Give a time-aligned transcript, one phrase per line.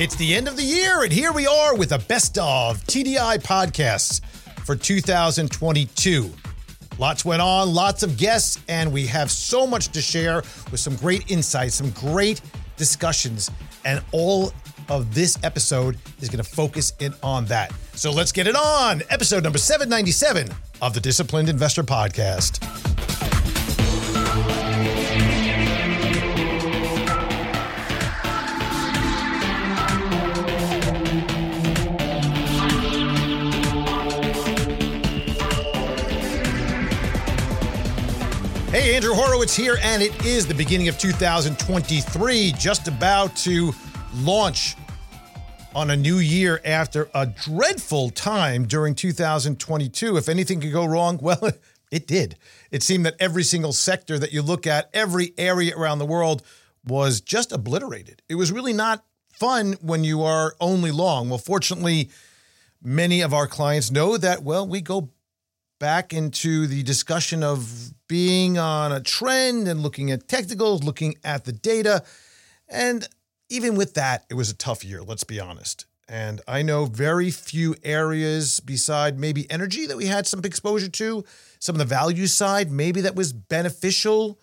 [0.00, 3.36] It's the end of the year, and here we are with the best of TDI
[3.42, 4.24] podcasts
[4.64, 6.30] for 2022.
[6.98, 10.36] Lots went on, lots of guests, and we have so much to share
[10.70, 12.40] with some great insights, some great
[12.78, 13.50] discussions,
[13.84, 14.54] and all
[14.88, 17.70] of this episode is going to focus in on that.
[17.92, 19.02] So let's get it on.
[19.10, 20.48] Episode number 797
[20.80, 22.64] of the Disciplined Investor Podcast.
[38.70, 43.74] Hey, Andrew Horowitz here, and it is the beginning of 2023, just about to
[44.18, 44.76] launch
[45.74, 50.16] on a new year after a dreadful time during 2022.
[50.16, 51.50] If anything could go wrong, well,
[51.90, 52.36] it did.
[52.70, 56.44] It seemed that every single sector that you look at, every area around the world
[56.86, 58.22] was just obliterated.
[58.28, 61.28] It was really not fun when you are only long.
[61.28, 62.08] Well, fortunately,
[62.80, 65.10] many of our clients know that, well, we go
[65.80, 71.44] back into the discussion of being on a trend and looking at technicals, looking at
[71.44, 72.04] the data.
[72.68, 73.08] And
[73.48, 75.86] even with that, it was a tough year, let's be honest.
[76.06, 81.24] And I know very few areas beside maybe energy that we had some exposure to,
[81.58, 84.38] some of the value side, maybe that was beneficial,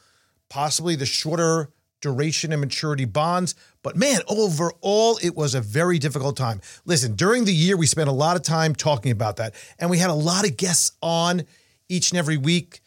[0.50, 1.70] possibly the shorter
[2.02, 3.56] duration and maturity bonds.
[3.84, 6.62] But man, overall, it was a very difficult time.
[6.86, 9.98] Listen, during the year, we spent a lot of time talking about that, and we
[9.98, 11.44] had a lot of guests on
[11.90, 12.82] each and every week.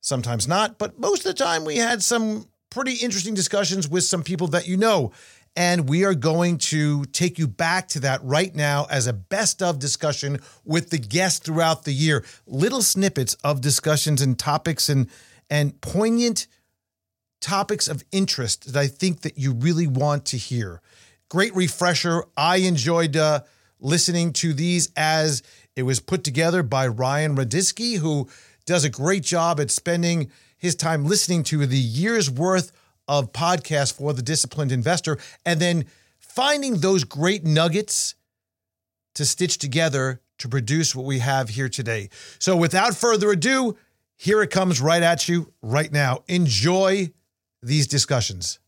[0.00, 4.22] Sometimes not, but most of the time, we had some pretty interesting discussions with some
[4.22, 5.12] people that you know.
[5.54, 9.62] And we are going to take you back to that right now as a best
[9.62, 12.24] of discussion with the guests throughout the year.
[12.46, 15.08] Little snippets of discussions and topics and
[15.50, 16.46] and poignant
[17.42, 20.80] topics of interest that I think that you really want to hear.
[21.28, 22.24] Great refresher.
[22.36, 23.40] I enjoyed uh,
[23.80, 25.42] listening to these as
[25.76, 28.28] it was put together by Ryan Radisky, who
[28.64, 32.72] does a great job at spending his time listening to the year's worth
[33.08, 35.84] of podcasts for the disciplined investor and then
[36.18, 38.14] finding those great nuggets
[39.14, 42.08] to stitch together to produce what we have here today.
[42.38, 43.76] So without further ado,
[44.16, 46.22] here it comes right at you right now.
[46.28, 47.10] Enjoy
[47.62, 48.58] these discussions.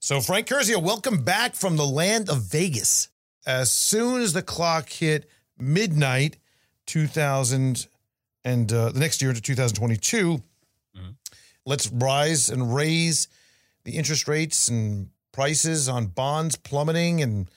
[0.00, 3.08] So, Frank Curzio, welcome back from the land of Vegas.
[3.46, 5.28] As soon as the clock hit
[5.58, 6.36] midnight,
[6.86, 7.86] 2000
[8.44, 11.08] and uh, the next year into 2022, mm-hmm.
[11.66, 13.28] let's rise and raise
[13.84, 17.22] the interest rates and prices on bonds plummeting.
[17.22, 17.50] And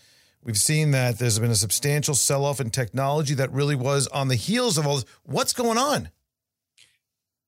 [0.44, 4.30] we've seen that there's been a substantial sell off in technology that really was on
[4.30, 5.06] the heels of all this.
[5.24, 6.10] What's going on?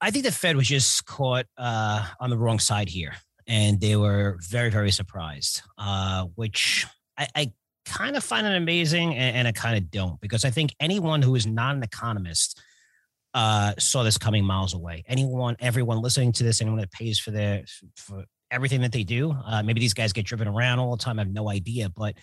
[0.04, 3.14] I think the Fed was just caught uh, on the wrong side here,
[3.48, 6.86] and they were very, very surprised, uh, which
[7.18, 7.52] I, I
[7.86, 11.22] kind of find it amazing, and, and I kind of don't, because I think anyone
[11.22, 12.62] who is not an economist
[13.34, 15.06] uh, saw this coming miles away.
[15.08, 17.64] Anyone, everyone listening to this, anyone that pays for their
[17.96, 21.18] for everything that they do, uh, maybe these guys get driven around all the time.
[21.18, 22.16] I have no idea, but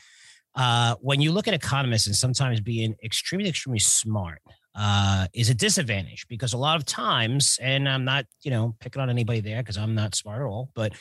[0.55, 4.43] uh, when you look at economists and sometimes being extremely, extremely smart,
[4.75, 9.03] uh, is a disadvantage because a lot of times, and I'm not, you know, picking
[9.03, 10.93] on anybody there because I'm not smart at all, but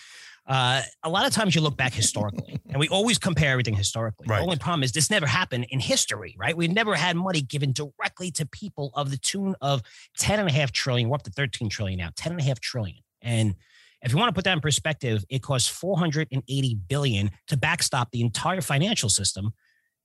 [0.47, 4.25] uh, a lot of times you look back historically and we always compare everything historically.
[4.27, 4.37] Right.
[4.37, 6.57] The only problem is this never happened in history, right?
[6.57, 9.83] We've never had money given directly to people of the tune of
[10.17, 11.07] 10 and a half trillion.
[11.09, 12.97] We're up to 13 trillion now, 10 and a half trillion.
[13.21, 13.55] And
[14.01, 18.21] if you want to put that in perspective, it costs 480 billion to backstop the
[18.21, 19.51] entire financial system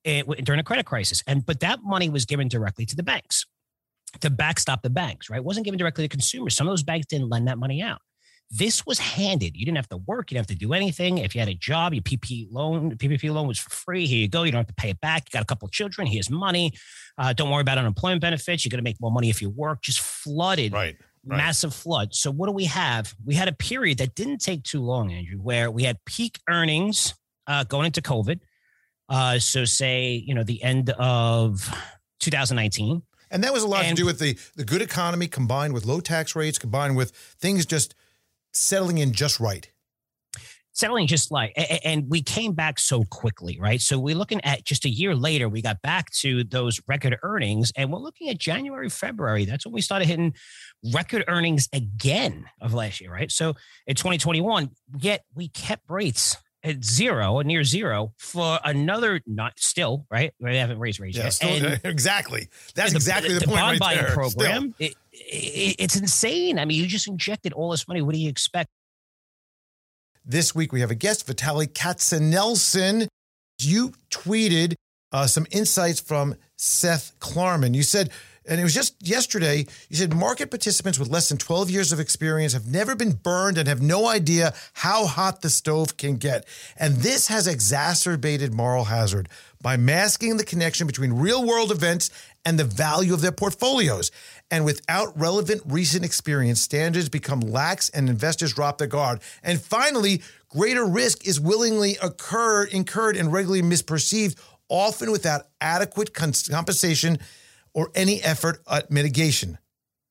[0.05, 1.23] eh, during a credit crisis.
[1.27, 3.47] And but that money was given directly to the banks
[4.21, 5.39] to backstop the banks, right?
[5.39, 6.57] It wasn't given directly to consumers.
[6.57, 8.01] Some of those banks didn't lend that money out.
[8.51, 9.57] This was handed.
[9.57, 10.31] You didn't have to work.
[10.31, 11.19] You didn't have to do anything.
[11.19, 14.07] If you had a job, your PPP loan, PPP loan was for free.
[14.07, 14.43] Here you go.
[14.43, 15.25] You don't have to pay it back.
[15.27, 16.07] You got a couple of children.
[16.07, 16.73] Here's money.
[17.19, 18.65] Uh, don't worry about unemployment benefits.
[18.65, 19.83] You're going to make more money if you work.
[19.83, 20.73] Just flooded.
[20.73, 20.97] Right.
[21.27, 21.39] Right.
[21.39, 22.15] massive flood.
[22.15, 23.15] So what do we have?
[23.25, 27.15] We had a period that didn't take too long, Andrew, where we had peak earnings
[27.47, 28.41] uh, going into COVID.
[29.09, 31.67] Uh, so say you know the end of
[32.21, 33.03] 2019.
[33.35, 35.85] And that was a lot and, to do with the, the good economy combined with
[35.85, 37.97] low tax rates, combined with things just
[38.53, 39.69] settling in just right.
[40.71, 41.53] settling just like
[41.85, 43.81] and we came back so quickly right?
[43.81, 47.73] So we're looking at just a year later we got back to those record earnings
[47.77, 49.45] and we're looking at january february.
[49.45, 50.35] That's when we started hitting
[50.93, 53.33] record earnings again of last year right?
[53.33, 53.55] So
[53.89, 60.07] in 2021 yet we kept rates at zero or near zero for another not still
[60.11, 63.47] right we haven't raised rates yeah, yet still, and exactly that's the, exactly the, the
[63.47, 64.13] point bond right buying there.
[64.13, 68.21] program it, it, it's insane i mean you just injected all this money what do
[68.21, 68.71] you expect
[70.27, 73.09] this week we have a guest, Vitaliy Katsenelson.
[73.61, 74.75] You tweeted
[75.13, 77.75] uh, some insights from Seth Klarman.
[77.75, 78.11] You said,
[78.47, 82.01] and it was just yesterday, you said market participants with less than 12 years of
[82.01, 86.47] experience have never been burned and have no idea how hot the stove can get.
[86.77, 89.29] And this has exacerbated moral hazard
[89.63, 92.11] by masking the connection between real world events
[92.45, 94.11] and the value of their portfolios.
[94.51, 99.21] And without relevant recent experience, standards become lax and investors drop their guard.
[99.43, 100.21] And finally,
[100.51, 104.39] greater risk is willingly incurred and regularly misperceived,
[104.69, 107.19] often without adequate compensation
[107.75, 109.59] or any effort at mitigation.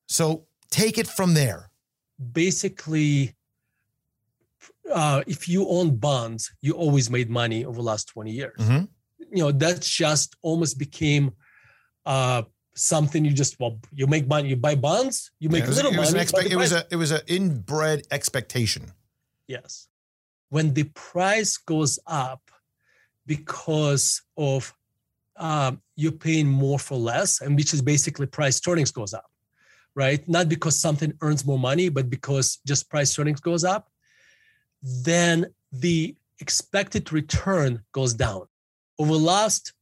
[0.06, 1.70] So take it from there.
[2.32, 3.34] Basically,
[4.92, 8.58] uh, if you own bonds, you always made money over the last 20 years.
[8.58, 8.84] Mm-hmm.
[9.34, 11.32] You know, that just almost became
[12.06, 12.42] uh,
[12.74, 15.92] something you just well you make money you buy bonds you make yeah, was, little
[15.92, 18.90] it money expe- it was a it was an inbred expectation
[19.46, 19.86] yes
[20.48, 22.50] when the price goes up
[23.26, 24.74] because of
[25.36, 29.26] um, you're paying more for less and which is basically price earnings goes up
[29.94, 33.88] right not because something earns more money but because just price earnings goes up
[34.82, 38.42] then the expected return goes down
[38.98, 39.72] over the last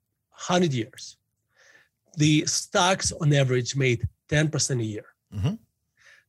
[0.49, 1.17] 100 years
[2.17, 5.05] the stocks on average made 10% a year.
[5.35, 5.55] Mm-hmm.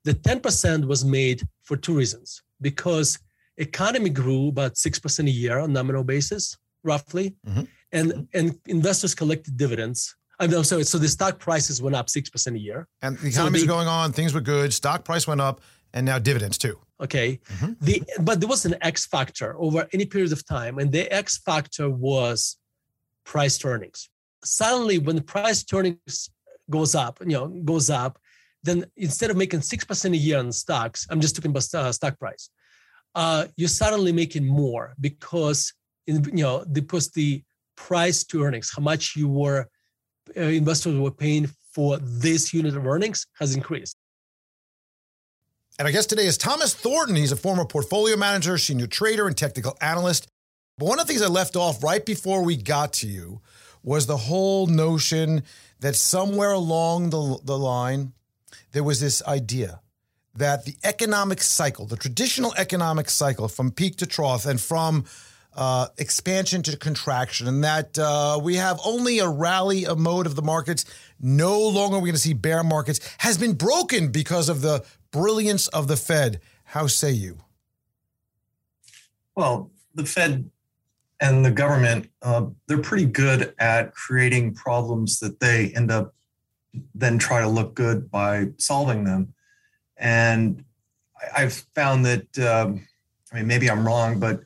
[0.04, 2.42] The 10% was made for two reasons.
[2.62, 3.20] Because
[3.58, 7.36] economy grew about 6% a year on nominal basis, roughly.
[7.48, 7.64] Mm-hmm.
[7.94, 10.16] And, and investors collected dividends.
[10.40, 12.88] I'm sorry, so the stock prices went up 6% a year.
[13.02, 15.62] And the economy so going on, things were good, stock price went up,
[15.94, 16.80] and now dividends too.
[17.00, 17.40] Okay.
[17.54, 17.74] Mm-hmm.
[17.80, 21.38] The but there was an X factor over any period of time, and the X
[21.38, 22.58] factor was
[23.24, 24.10] price earnings
[24.44, 26.30] suddenly when the price earnings
[26.70, 28.20] goes up, you know, goes up,
[28.64, 32.18] then instead of making 6% a year on stocks, I'm just talking about uh, stock
[32.20, 32.50] price,
[33.16, 35.74] uh, you're suddenly making more because,
[36.08, 37.44] in, you know, because the
[37.88, 39.68] price to earnings, how much you were,
[40.38, 43.98] uh, investors were paying for this unit of earnings has increased.
[45.78, 47.16] And our guest today is Thomas Thornton.
[47.16, 50.28] He's a former portfolio manager, senior trader, and technical analyst.
[50.78, 53.42] But one of the things I left off right before we got to you
[53.84, 55.44] was the whole notion
[55.80, 58.14] that somewhere along the, the line,
[58.72, 59.82] there was this idea
[60.36, 65.06] that the economic cycle, the traditional economic cycle from peak to trough and from
[65.56, 70.36] uh, expansion to contraction, and that uh, we have only a rally a mode of
[70.36, 70.86] the markets.
[71.20, 74.84] No longer are we going to see bear markets, has been broken because of the
[75.12, 76.42] brilliance of the Fed.
[76.66, 77.40] How say you?
[79.36, 80.50] Well, the Fed
[81.20, 86.14] and the government, uh, they're pretty good at creating problems that they end up
[86.96, 89.34] then try to look good by solving them.
[89.98, 90.66] And
[91.36, 92.88] I've found that, um,
[93.32, 94.42] I mean, maybe I'm wrong, but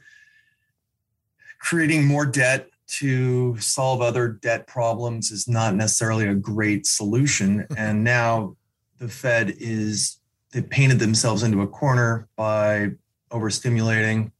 [1.67, 7.67] creating more debt to solve other debt problems is not necessarily a great solution.
[7.77, 8.55] and now
[8.99, 10.19] the Fed is,
[10.53, 12.91] they painted themselves into a corner by
[13.31, 14.31] overstimulating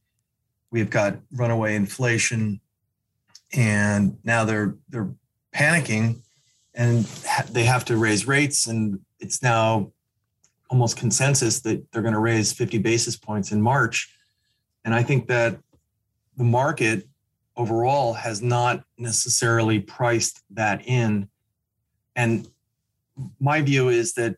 [0.70, 2.60] We've got runaway inflation,
[3.54, 5.10] and now they're they're
[5.54, 6.20] panicking,
[6.74, 7.04] and
[7.50, 9.92] they have to raise rates, and it's now
[10.68, 14.14] almost consensus that they're going to raise 50 basis points in March,
[14.84, 15.58] and I think that
[16.36, 17.07] the market
[17.58, 21.28] overall has not necessarily priced that in,
[22.16, 22.48] and
[23.40, 24.36] my view is that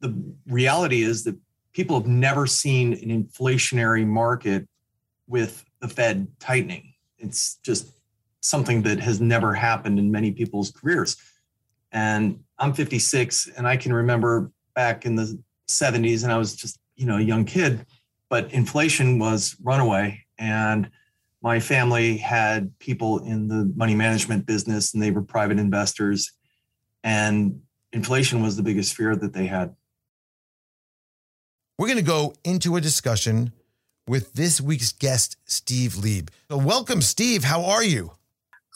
[0.00, 0.14] the
[0.46, 1.36] reality is that
[1.72, 4.66] people have never seen an inflationary market
[5.26, 6.94] with the Fed tightening.
[7.18, 7.88] It's just
[8.40, 11.16] something that has never happened in many people's careers.
[11.92, 16.78] And I'm 56 and I can remember back in the 70s and I was just,
[16.96, 17.86] you know, a young kid,
[18.28, 20.90] but inflation was runaway and
[21.44, 26.32] my family had people in the money management business and they were private investors
[27.04, 27.60] and
[27.92, 29.76] inflation was the biggest fear that they had.
[31.78, 33.52] We're going to go into a discussion
[34.08, 36.30] with this week's guest, Steve Leeb.
[36.50, 37.44] So welcome, Steve.
[37.44, 38.12] How are you?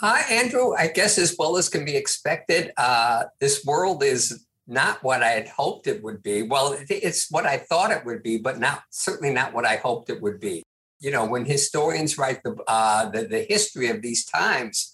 [0.00, 0.74] Hi, Andrew.
[0.76, 5.30] I guess as well as can be expected, uh, this world is not what I
[5.30, 6.42] had hoped it would be.
[6.42, 10.10] Well, it's what I thought it would be, but not certainly not what I hoped
[10.10, 10.64] it would be.
[11.00, 14.92] You know, when historians write the, uh, the, the history of these times,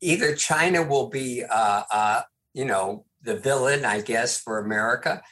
[0.00, 2.22] either China will be, uh, uh,
[2.54, 5.22] you know, the villain, I guess, for America,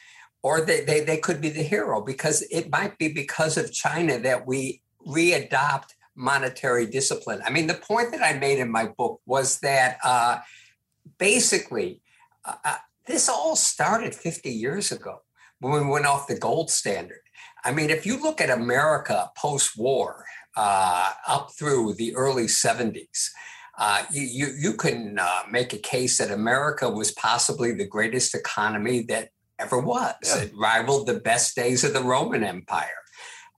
[0.43, 4.19] or they, they, they could be the hero because it might be because of China
[4.19, 7.41] that we readopt monetary discipline.
[7.45, 10.39] I mean, the point that I made in my book was that uh,
[11.17, 12.01] basically
[12.45, 15.21] uh, uh this all started 50 years ago
[15.59, 17.21] when we went off the gold standard.
[17.65, 23.29] I mean, if you look at America post war uh, up through the early 70s,
[23.77, 28.33] uh, you, you, you, can uh, make a case that America was possibly the greatest
[28.33, 29.29] economy that
[29.59, 30.13] ever was.
[30.23, 30.43] Yeah.
[30.43, 32.87] It rivaled the best days of the Roman Empire.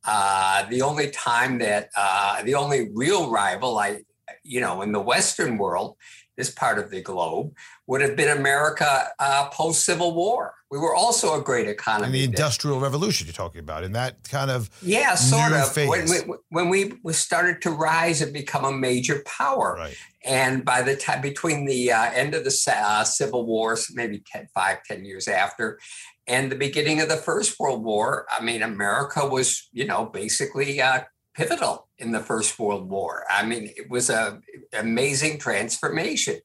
[0.05, 3.99] Uh, the only time that uh, the only real rival, I,
[4.41, 5.97] you know, in the Western world,
[6.37, 7.53] this part of the globe,
[7.87, 10.53] would have been America uh, post Civil War.
[10.69, 12.05] We were also a great economy.
[12.05, 16.09] And the Industrial Revolution you're talking about, in that kind of yeah, sort of when
[16.09, 16.69] we, when
[17.03, 19.75] we started to rise and become a major power.
[19.77, 19.97] Right.
[20.25, 24.49] And by the time between the uh, end of the uh, Civil Wars, maybe 10,
[24.53, 25.79] 5, 10 years after,
[26.27, 30.81] and the beginning of the First World War, I mean, America was, you know, basically
[30.81, 33.23] uh, pivotal in the First World War.
[33.29, 34.41] I mean, it was a
[34.73, 36.39] amazing transformation.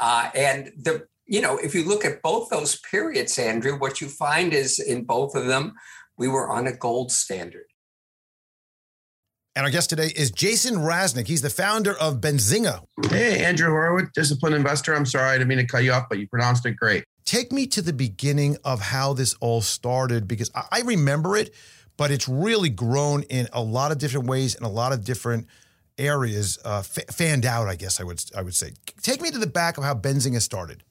[0.00, 4.08] Uh, and the you know, if you look at both those periods, Andrew, what you
[4.08, 5.72] find is in both of them,
[6.16, 7.66] we were on a gold standard.
[9.56, 11.28] And our guest today is Jason Raznick.
[11.28, 12.84] He's the founder of Benzinga.
[13.08, 14.94] Hey, Andrew Horowitz, disciplined investor.
[14.94, 17.04] I'm sorry, I didn't mean to cut you off, but you pronounced it great.
[17.24, 21.54] Take me to the beginning of how this all started because I remember it,
[21.96, 25.46] but it's really grown in a lot of different ways in a lot of different
[25.98, 27.68] areas uh, f- fanned out.
[27.68, 28.72] I guess I would I would say.
[29.02, 30.82] Take me to the back of how Benzinga started.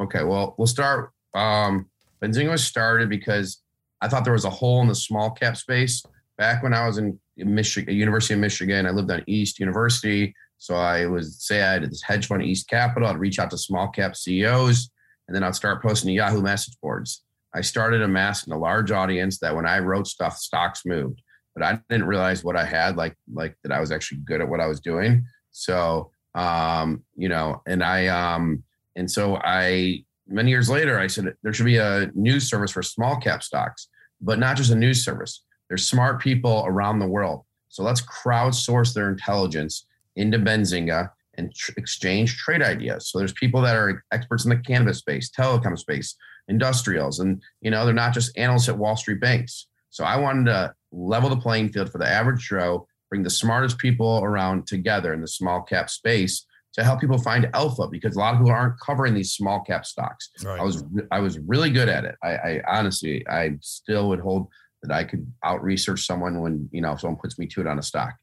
[0.00, 1.12] Okay, well we'll start.
[1.34, 1.88] Um,
[2.22, 3.62] Benzinga started because
[4.00, 6.02] I thought there was a hole in the small cap space
[6.38, 8.86] back when I was in Michigan, University of Michigan.
[8.86, 12.68] I lived on East University, so I was say I had this hedge fund East
[12.68, 13.08] Capital.
[13.08, 14.90] I'd reach out to small cap CEOs,
[15.28, 17.22] and then I'd start posting to Yahoo message boards.
[17.54, 21.22] I started amassing a large audience that when I wrote stuff, stocks moved
[21.54, 24.48] but I didn't realize what I had, like like that I was actually good at
[24.48, 25.26] what I was doing.
[25.50, 28.62] So um, you know, and I um,
[28.96, 32.82] and so I many years later I said there should be a news service for
[32.82, 33.88] small cap stocks,
[34.20, 35.44] but not just a news service.
[35.68, 37.44] There's smart people around the world.
[37.68, 43.08] So let's crowdsource their intelligence into Benzinga and tr- exchange trade ideas.
[43.08, 46.14] So there's people that are experts in the cannabis space, telecom space,
[46.48, 49.66] industrials, and you know they're not just analysts at Wall Street banks.
[49.90, 53.78] So I wanted to level the playing field for the average Joe, bring the smartest
[53.78, 58.18] people around together in the small cap space to help people find alpha because a
[58.18, 60.30] lot of people aren't covering these small cap stocks.
[60.42, 60.60] Right.
[60.60, 62.16] I was I was really good at it.
[62.22, 64.48] I, I, honestly I still would hold
[64.82, 67.78] that I could out research someone when you know someone puts me to it on
[67.78, 68.14] a stock.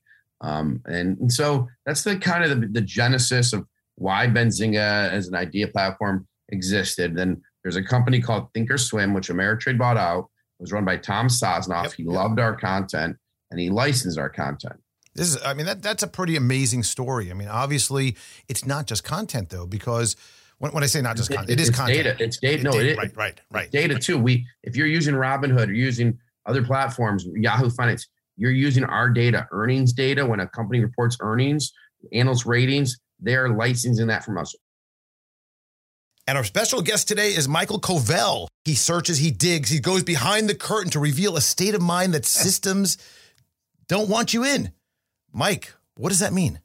[0.42, 3.66] Um, and, and so that's the kind of the, the genesis of
[3.96, 7.16] why Benzinga as an idea platform existed.
[7.16, 10.30] Then there's a company called Thinkorswim, which Ameritrade bought out.
[10.60, 11.84] It was run by Tom Sosnoff.
[11.84, 13.18] Yep, he loved our content
[13.52, 14.80] and he licensed our content.
[15.20, 17.30] This is, I mean, that that's a pretty amazing story.
[17.30, 18.16] I mean, obviously,
[18.48, 20.16] it's not just content though, because
[20.60, 22.04] when, when I say not just content, it, it is content.
[22.04, 22.24] Data.
[22.24, 22.64] It's data.
[22.64, 23.72] No, data, it, right, right, right.
[23.72, 24.18] Data too.
[24.18, 28.08] We, if you're using Robinhood or using other platforms, Yahoo Finance,
[28.38, 30.26] you're using our data, earnings data.
[30.26, 31.74] When a company reports earnings,
[32.14, 34.56] analyst ratings, they're licensing that from us.
[36.28, 38.48] And our special guest today is Michael Covel.
[38.64, 42.14] He searches, he digs, he goes behind the curtain to reveal a state of mind
[42.14, 42.98] that systems
[43.88, 44.72] don't want you in.
[45.34, 46.60] Mike, what does that mean?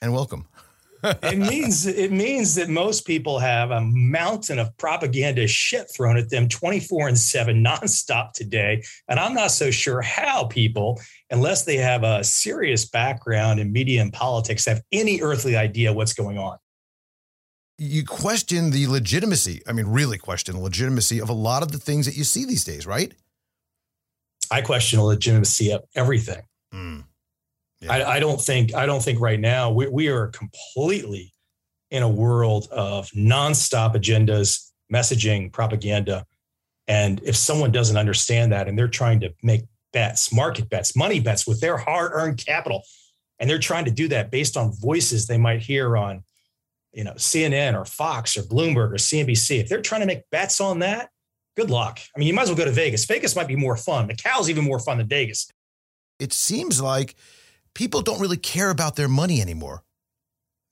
[0.00, 0.46] And welcome.
[1.22, 6.30] it means it means that most people have a mountain of propaganda shit thrown at
[6.30, 10.98] them 24 and 7 nonstop today and i'm not so sure how people
[11.30, 16.14] unless they have a serious background in media and politics have any earthly idea what's
[16.14, 16.56] going on
[17.78, 19.62] you question the legitimacy.
[19.66, 22.44] I mean, really question the legitimacy of a lot of the things that you see
[22.44, 23.12] these days, right?
[24.50, 26.42] I question the legitimacy of everything.
[26.72, 27.04] Mm.
[27.84, 27.92] Yeah.
[27.92, 31.32] I, I, don't think I don't think right now we, we are completely
[31.90, 36.26] in a world of nonstop agendas, messaging, propaganda.
[36.88, 39.62] And if someone doesn't understand that and they're trying to make
[39.92, 42.82] bets, market bets, money bets with their hard earned capital,
[43.38, 46.24] and they're trying to do that based on voices they might hear on
[46.94, 50.60] you know, CNN or Fox or Bloomberg or CNBC, if they're trying to make bets
[50.60, 51.10] on that,
[51.56, 51.98] good luck.
[52.14, 53.04] I mean, you might as well go to Vegas.
[53.04, 54.06] Vegas might be more fun.
[54.06, 55.50] The Macau's even more fun than Vegas.
[56.18, 57.16] It seems like
[57.74, 59.82] people don't really care about their money anymore.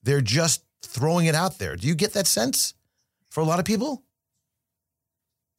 [0.01, 1.75] They're just throwing it out there.
[1.75, 2.73] Do you get that sense
[3.29, 4.03] for a lot of people?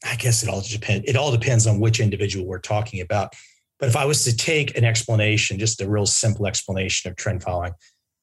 [0.05, 1.09] I guess it all depends.
[1.09, 3.35] It all depends on which individual we're talking about.
[3.79, 7.43] But if I was to take an explanation, just a real simple explanation of trend
[7.43, 7.73] following,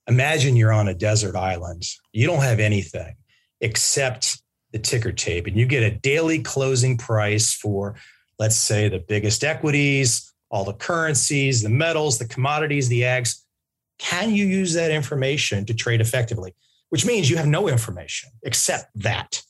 [0.07, 1.83] imagine you're on a desert island.
[2.13, 3.15] You don't have anything
[3.59, 7.95] except the ticker tape, and you get a daily closing price for,
[8.39, 13.41] let's say, the biggest equities, all the currencies, the metals, the commodities, the ags.
[13.97, 16.53] Can you use that information to trade effectively?
[16.89, 19.41] Which means you have no information except that.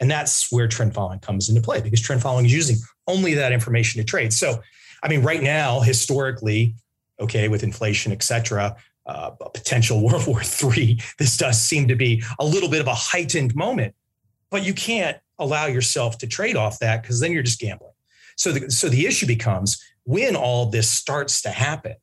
[0.00, 3.52] And that's where trend following comes into play because trend following is using only that
[3.52, 4.32] information to trade.
[4.32, 4.60] So,
[5.02, 6.74] I mean, right now, historically,
[7.18, 11.96] okay, with inflation, et cetera, uh, a potential World War III, this does seem to
[11.96, 13.94] be a little bit of a heightened moment,
[14.50, 17.92] but you can't allow yourself to trade off that because then you're just gambling.
[18.36, 21.94] So, the, so the issue becomes when all this starts to happen,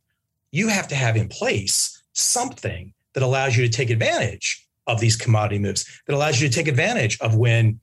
[0.51, 5.15] you have to have in place something that allows you to take advantage of these
[5.15, 7.79] commodity moves, that allows you to take advantage of when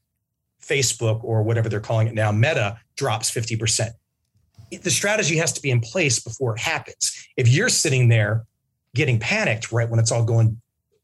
[0.62, 3.90] Facebook or whatever they're calling it now, Meta drops 50%.
[4.70, 7.26] The strategy has to be in place before it happens.
[7.36, 8.44] If you're sitting there
[8.94, 10.60] getting panicked right when it's all going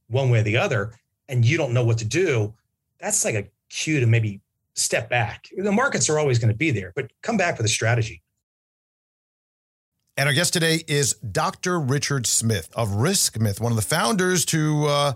[0.09, 0.93] one way or the other
[1.29, 2.53] and you don't know what to do,
[2.99, 4.41] that's like a cue to maybe
[4.75, 5.49] step back.
[5.57, 8.23] The markets are always going to be there, but come back with a strategy.
[10.17, 11.81] And our guest today is Dr.
[11.81, 15.13] Richard Smith of RiskMyth, one of the founders to uh,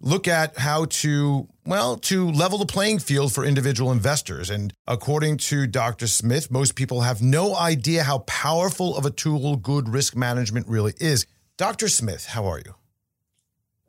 [0.00, 4.50] look at how to, well, to level the playing field for individual investors.
[4.50, 6.08] And according to Dr.
[6.08, 10.94] Smith, most people have no idea how powerful of a tool good risk management really
[10.98, 11.26] is.
[11.56, 11.86] Dr.
[11.86, 12.74] Smith, how are you?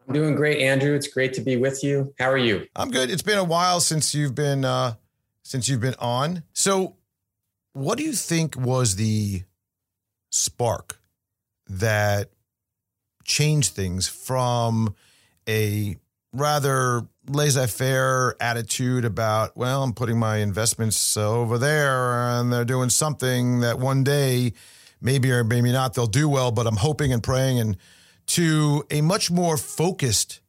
[0.07, 0.93] I'm doing great, Andrew.
[0.93, 2.13] It's great to be with you.
[2.19, 2.67] How are you?
[2.75, 3.09] I'm good.
[3.09, 4.93] It's been a while since you've been uh,
[5.41, 6.43] since you've been on.
[6.53, 6.97] So,
[7.73, 9.43] what do you think was the
[10.31, 10.99] spark
[11.67, 12.29] that
[13.23, 14.95] changed things from
[15.47, 15.95] a
[16.33, 23.59] rather laissez-faire attitude about well i'm putting my investments over there and they're doing something
[23.59, 24.51] that one day
[25.01, 27.77] maybe or maybe not they'll do well but i'm hoping and praying and
[28.25, 30.39] to a much more focused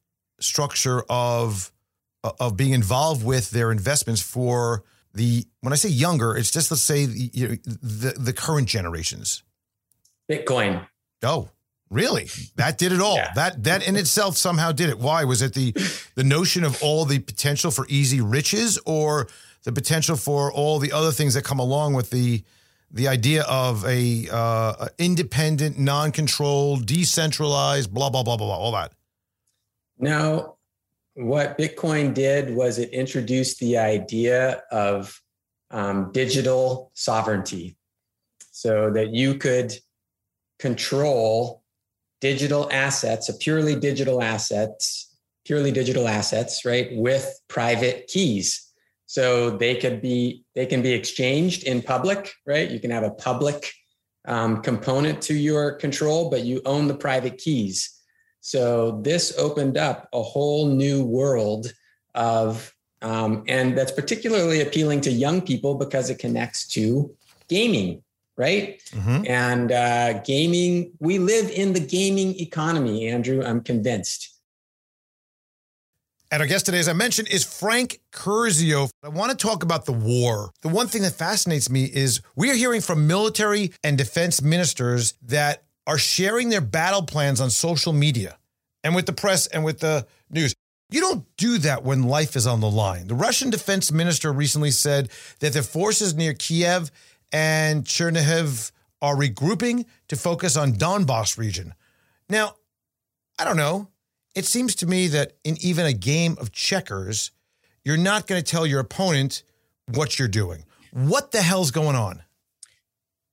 [0.41, 1.71] structure of
[2.25, 6.71] uh, of being involved with their investments for the when i say younger it's just
[6.71, 9.43] let's say the, the, the current generations
[10.31, 10.87] Bitcoin.
[11.23, 11.51] Oh,
[11.91, 12.29] really?
[12.57, 13.17] That did it all.
[13.17, 13.33] Yeah.
[13.35, 14.99] That that in itself somehow did it.
[14.99, 15.73] Why was it the
[16.15, 19.29] the notion of all the potential for easy riches, or
[19.65, 22.43] the potential for all the other things that come along with the
[22.91, 28.93] the idea of a uh, independent, non-controlled, decentralized, blah blah blah blah blah, all that.
[29.99, 30.57] Now,
[31.15, 35.21] what Bitcoin did was it introduced the idea of
[35.71, 37.77] um, digital sovereignty,
[38.51, 39.73] so that you could
[40.63, 41.63] control
[42.21, 45.13] digital assets, a purely digital assets,
[45.45, 48.73] purely digital assets, right, with private keys.
[49.07, 52.71] So they could be they can be exchanged in public, right?
[52.71, 53.73] You can have a public
[54.25, 57.77] um, component to your control, but you own the private keys.
[58.41, 61.73] So this opened up a whole new world
[62.15, 62.73] of,
[63.03, 67.15] um, and that's particularly appealing to young people because it connects to
[67.49, 68.03] gaming,
[68.37, 68.81] right?
[68.91, 69.27] Mm-hmm.
[69.27, 73.43] And uh, gaming, we live in the gaming economy, Andrew.
[73.43, 74.29] I'm convinced.
[76.31, 78.89] And our guest today, as I mentioned, is Frank Curzio.
[79.03, 80.51] I want to talk about the war.
[80.63, 85.13] The one thing that fascinates me is we are hearing from military and defense ministers
[85.27, 88.39] that are sharing their battle plans on social media
[88.83, 90.55] and with the press and with the news.
[90.91, 93.09] You don't do that when life is on the line.
[93.09, 96.91] The Russian defense minister recently said that the forces near Kiev
[97.33, 101.75] and Chernihiv are regrouping to focus on Donbass region.
[102.29, 102.55] Now,
[103.39, 103.89] I don't know.
[104.35, 107.33] It seems to me that in even a game of checkers,
[107.85, 109.43] you're not going to tell your opponent
[109.87, 110.65] what you're doing.
[110.93, 112.23] What the hell's going on?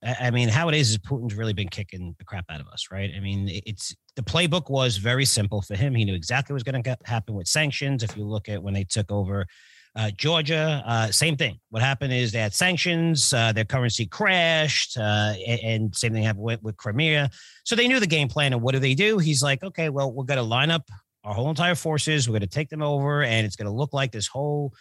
[0.02, 2.88] I mean, how it is is Putin's really been kicking the crap out of us,
[2.90, 3.10] right?
[3.14, 5.94] I mean, it's the playbook was very simple for him.
[5.94, 8.02] He knew exactly what was going to happen with sanctions.
[8.02, 9.46] If you look at when they took over
[9.96, 11.58] uh, Georgia, uh, same thing.
[11.70, 16.22] What happened is they had sanctions, uh, their currency crashed, uh, and, and, same thing
[16.22, 17.30] happened with, with Crimea.
[17.64, 18.52] So they knew the game plan.
[18.52, 19.18] And what do they do?
[19.18, 20.88] He's like, okay, well, we're going to line up
[21.24, 22.28] our whole entire forces.
[22.28, 24.72] We're going to take them over, and it's going to look like this whole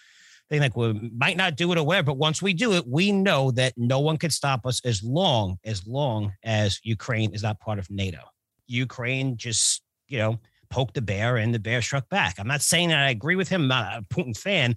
[0.49, 0.61] thing.
[0.61, 3.73] Like we might not do it whatever, but once we do it, we know that
[3.77, 7.89] no one can stop us as long as long as Ukraine is not part of
[7.89, 8.19] NATO.
[8.67, 12.35] Ukraine just, you know, poked the bear and the bear struck back.
[12.37, 13.63] I'm not saying that I agree with him.
[13.63, 14.75] I'm not a Putin fan,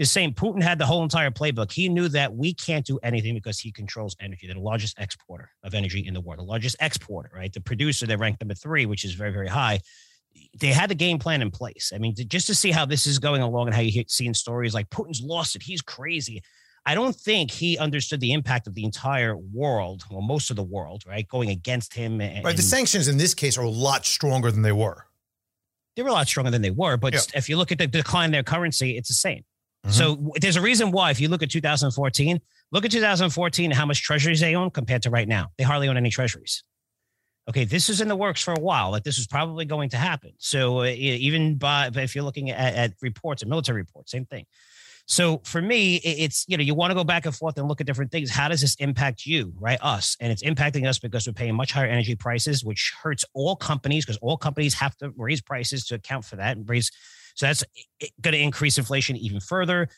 [0.00, 1.70] just saying Putin had the whole entire playbook.
[1.70, 4.46] He knew that we can't do anything because he controls energy.
[4.46, 7.52] They're the largest exporter of energy in the world, the largest exporter, right?
[7.52, 9.80] The producer, they ranked number three, which is very, very high.
[10.58, 11.92] They had the game plan in place.
[11.94, 14.32] I mean, to, just to see how this is going along and how you're seeing
[14.32, 15.62] stories like Putin's lost it.
[15.62, 16.42] He's crazy.
[16.86, 20.62] I don't think he understood the impact of the entire world, well, most of the
[20.62, 22.22] world, right, going against him.
[22.22, 22.56] And, right.
[22.56, 25.04] The sanctions in this case are a lot stronger than they were.
[25.94, 27.20] They were a lot stronger than they were, but yeah.
[27.34, 29.44] if you look at the decline in their currency, it's the same.
[29.86, 29.92] Mm-hmm.
[29.92, 32.40] So there's a reason why, if you look at 2014,
[32.72, 35.48] look at 2014, how much treasuries they own compared to right now.
[35.56, 36.62] They hardly own any treasuries.
[37.48, 38.92] Okay, this is in the works for a while.
[38.92, 40.32] That this is probably going to happen.
[40.38, 44.46] So uh, even by if you're looking at, at reports and military reports, same thing.
[45.06, 47.80] So for me, it's you know you want to go back and forth and look
[47.80, 48.30] at different things.
[48.30, 49.78] How does this impact you, right?
[49.82, 53.56] Us, and it's impacting us because we're paying much higher energy prices, which hurts all
[53.56, 56.92] companies because all companies have to raise prices to account for that and raise.
[57.40, 57.64] So that's
[58.20, 59.88] going to increase inflation even further.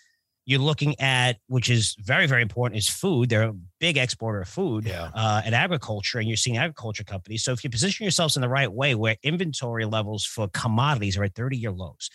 [0.44, 3.31] You're looking at, which is very, very important, is food.
[3.31, 5.11] They're a big exporter of food yeah.
[5.12, 7.42] uh, and agriculture, and you're seeing agriculture companies.
[7.42, 11.24] So if you position yourselves in the right way, where inventory levels for commodities are
[11.24, 12.11] at 30 year lows,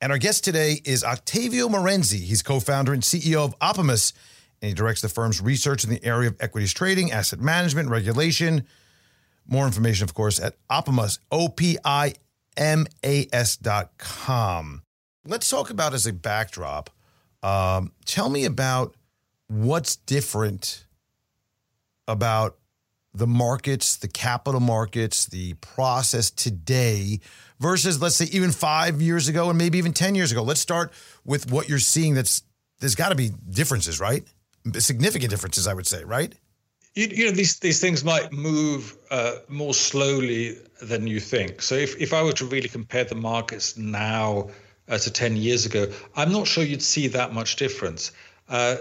[0.00, 2.20] and our guest today is Octavio Marenzi.
[2.20, 4.12] He's co founder and CEO of Opimas,
[4.60, 8.66] and he directs the firm's research in the area of equities trading, asset management, regulation.
[9.46, 12.14] More information, of course, at Opimas, O P I
[12.56, 14.82] M A S dot com.
[15.24, 16.90] Let's talk about as a backdrop.
[17.42, 18.94] Um, tell me about
[19.48, 20.84] what's different
[22.06, 22.56] about
[23.12, 27.20] the markets, the capital markets, the process today
[27.58, 30.42] versus let's say even 5 years ago and maybe even 10 years ago.
[30.42, 30.92] Let's start
[31.24, 32.42] with what you're seeing that's
[32.80, 34.24] there's got to be differences, right?
[34.78, 36.34] Significant differences, I would say, right?
[36.94, 41.62] You, you know these these things might move uh, more slowly than you think.
[41.62, 44.50] So if if I were to really compare the markets now
[44.88, 48.12] uh, to 10 years ago, I'm not sure you'd see that much difference.
[48.48, 48.76] Uh,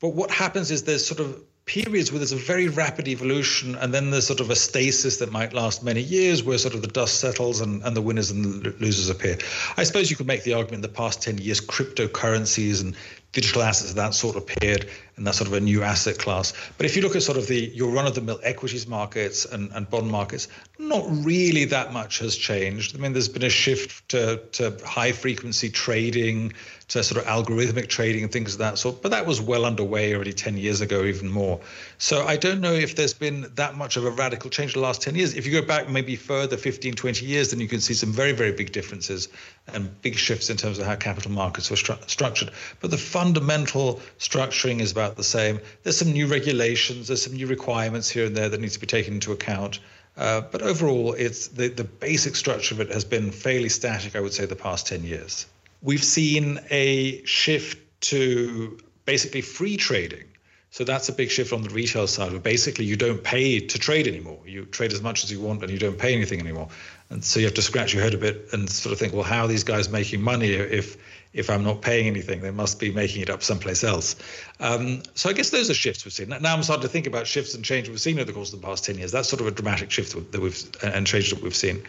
[0.00, 3.94] but what happens is there's sort of periods where there's a very rapid evolution and
[3.94, 6.88] then there's sort of a stasis that might last many years where sort of the
[6.88, 9.38] dust settles and, and the winners and losers appear.
[9.78, 12.94] I suppose you could make the argument in the past 10 years, cryptocurrencies and
[13.32, 16.52] digital assets of that sort appeared and that's sort of a new asset class.
[16.76, 20.10] But if you look at sort of the your run-of-the-mill equities markets and, and bond
[20.10, 20.48] markets,
[20.78, 22.96] not really that much has changed.
[22.96, 26.52] I mean, there's been a shift to, to high frequency trading,
[26.88, 29.00] to sort of algorithmic trading and things of that sort.
[29.00, 31.60] But that was well underway already 10 years ago, even more.
[31.98, 34.86] So I don't know if there's been that much of a radical change in the
[34.86, 35.34] last 10 years.
[35.34, 38.32] If you go back maybe further, 15, 20 years, then you can see some very,
[38.32, 39.28] very big differences
[39.72, 42.50] and big shifts in terms of how capital markets were stru- structured.
[42.80, 45.60] But the fundamental structuring is about the same.
[45.82, 48.86] There's some new regulations, there's some new requirements here and there that need to be
[48.86, 49.80] taken into account.
[50.16, 54.20] Uh, but overall, it's the, the basic structure of it has been fairly static, I
[54.20, 55.46] would say, the past 10 years.
[55.82, 60.24] We've seen a shift to basically free trading.
[60.70, 63.78] So that's a big shift on the retail side, where basically you don't pay to
[63.78, 64.40] trade anymore.
[64.44, 66.68] You trade as much as you want and you don't pay anything anymore.
[67.10, 69.22] And so you have to scratch your head a bit and sort of think, well,
[69.22, 70.96] how are these guys making money if
[71.34, 72.40] if I'm not paying anything?
[72.40, 74.16] They must be making it up someplace else.
[74.60, 76.28] Um, so I guess those are shifts we've seen.
[76.28, 78.60] Now I'm starting to think about shifts and change we've seen over the course of
[78.60, 79.12] the past 10 years.
[79.12, 81.82] That's sort of a dramatic shift that we've and change that we've seen.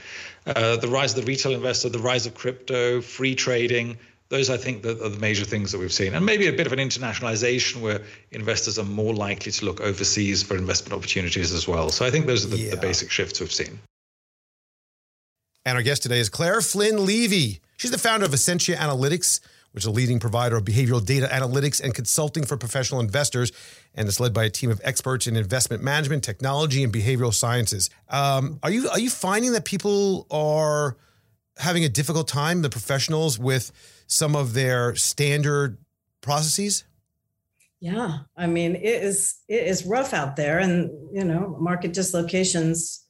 [0.45, 3.97] Uh, the rise of the retail investor, the rise of crypto, free trading,
[4.29, 6.73] those I think are the major things that we've seen, and maybe a bit of
[6.73, 11.89] an internationalization where investors are more likely to look overseas for investment opportunities as well.
[11.89, 12.71] So I think those are the, yeah.
[12.71, 13.79] the basic shifts we've seen.
[15.67, 17.59] And our guest today is Clare Flynn Levy.
[17.77, 19.39] She's the founder of Essentia Analytics,
[19.71, 23.51] which is a leading provider of behavioral data analytics and consulting for professional investors,
[23.95, 27.89] and it's led by a team of experts in investment management, technology, and behavioral sciences.
[28.09, 30.97] Um, are you are you finding that people are
[31.57, 33.71] having a difficult time, the professionals, with
[34.05, 35.79] some of their standard
[36.21, 36.83] processes?
[37.79, 43.04] Yeah, I mean it is it is rough out there, and you know market dislocations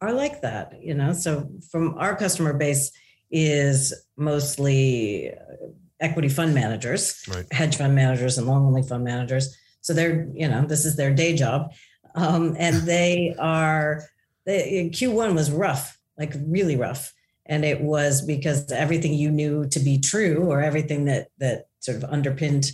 [0.00, 1.12] are like that, you know.
[1.12, 2.90] So from our customer base
[3.30, 5.66] is mostly uh,
[6.00, 7.46] equity fund managers, right.
[7.52, 9.56] hedge fund managers, and long only fund managers.
[9.82, 11.72] So they're, you know, this is their day job,
[12.14, 14.04] um, and they are.
[14.46, 17.12] They, Q1 was rough, like really rough,
[17.44, 21.98] and it was because everything you knew to be true, or everything that that sort
[21.98, 22.72] of underpinned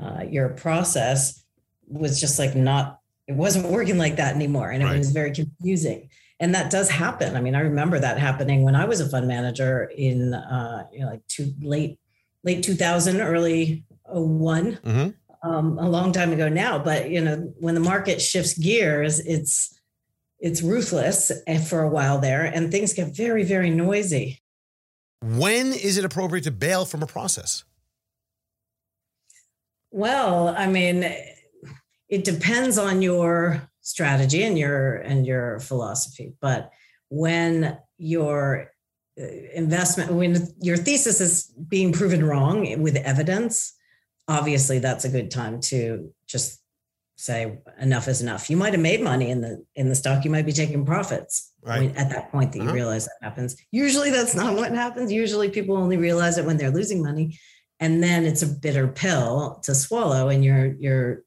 [0.00, 1.42] uh, your process,
[1.86, 3.00] was just like not.
[3.26, 4.98] It wasn't working like that anymore, and it right.
[4.98, 6.08] was very confusing
[6.40, 7.36] and that does happen.
[7.36, 11.00] I mean, I remember that happening when I was a fund manager in uh, you
[11.00, 11.98] know like too late
[12.44, 15.48] late 2000, early one mm-hmm.
[15.48, 16.78] um, a long time ago now.
[16.78, 19.74] But you know, when the market shifts gears, it's
[20.38, 21.32] it's ruthless
[21.68, 24.40] for a while there, and things get very very noisy.
[25.20, 27.64] When is it appropriate to bail from a process?
[29.90, 31.02] Well, I mean,
[32.08, 36.70] it depends on your strategy and your and your philosophy but
[37.08, 38.70] when your
[39.20, 39.24] uh,
[39.54, 43.74] investment when your thesis is being proven wrong with evidence
[44.28, 46.60] obviously that's a good time to just
[47.18, 48.48] say enough is enough.
[48.48, 50.24] You might have made money in the in the stock.
[50.24, 51.94] You might be taking profits right.
[51.96, 52.72] at that point that you uh-huh.
[52.72, 53.56] realize that happens.
[53.72, 55.12] Usually that's not what happens.
[55.12, 57.36] Usually people only realize it when they're losing money.
[57.80, 60.28] And then it's a bitter pill to swallow.
[60.28, 61.22] And you're you're,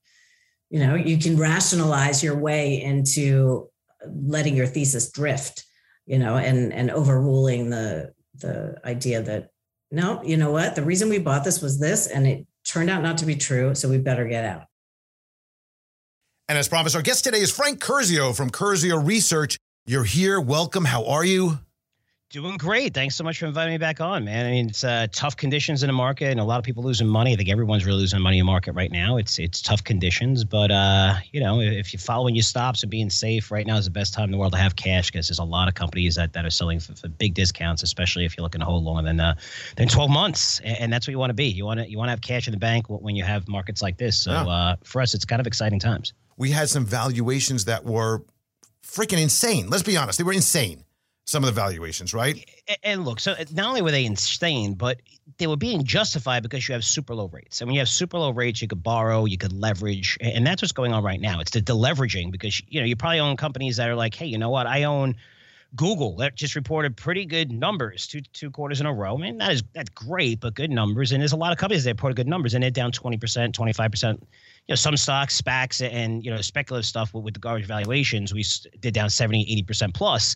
[0.71, 3.69] you know, you can rationalize your way into
[4.05, 5.65] letting your thesis drift,
[6.05, 9.49] you know, and and overruling the the idea that
[9.91, 10.75] no, you know what?
[10.75, 13.75] The reason we bought this was this, and it turned out not to be true.
[13.75, 14.63] So we better get out.
[16.47, 19.57] And as promised, our guest today is Frank Curzio from Curzio Research.
[19.85, 20.39] You're here.
[20.39, 20.85] Welcome.
[20.85, 21.59] How are you?
[22.31, 22.93] Doing great.
[22.93, 24.45] Thanks so much for inviting me back on, man.
[24.45, 27.05] I mean, it's uh, tough conditions in the market, and a lot of people losing
[27.05, 27.33] money.
[27.33, 29.17] I think everyone's really losing money in the market right now.
[29.17, 33.09] It's it's tough conditions, but uh, you know, if you're following your stops and being
[33.09, 35.39] safe, right now is the best time in the world to have cash because there's
[35.39, 38.43] a lot of companies that, that are selling for, for big discounts, especially if you're
[38.43, 39.35] looking to hold longer than uh,
[39.75, 41.47] than 12 months, and, and that's what you want to be.
[41.47, 43.81] You want to you want to have cash in the bank when you have markets
[43.81, 44.15] like this.
[44.15, 44.47] So yeah.
[44.47, 46.13] uh, for us, it's kind of exciting times.
[46.37, 48.23] We had some valuations that were
[48.87, 49.69] freaking insane.
[49.69, 50.85] Let's be honest, they were insane
[51.25, 52.43] some of the valuations, right?
[52.83, 55.01] And look, so not only were they insane, but
[55.37, 57.61] they were being justified because you have super low rates.
[57.61, 60.61] And when you have super low rates, you could borrow, you could leverage, and that's
[60.61, 61.39] what's going on right now.
[61.39, 64.37] It's the deleveraging because you know you probably own companies that are like, hey, you
[64.37, 64.67] know what?
[64.67, 65.15] I own
[65.75, 69.15] Google that just reported pretty good numbers two two quarters in a row.
[69.15, 71.11] I mean, that is that's great, but good numbers.
[71.11, 73.55] And there's a lot of companies that reported good numbers, and they're down twenty percent,
[73.55, 74.19] twenty five percent.
[74.67, 78.33] You know, some stocks, SPACs, and you know, speculative stuff with, with the garbage valuations,
[78.33, 78.45] we
[78.79, 80.35] did down 70, 80 percent plus.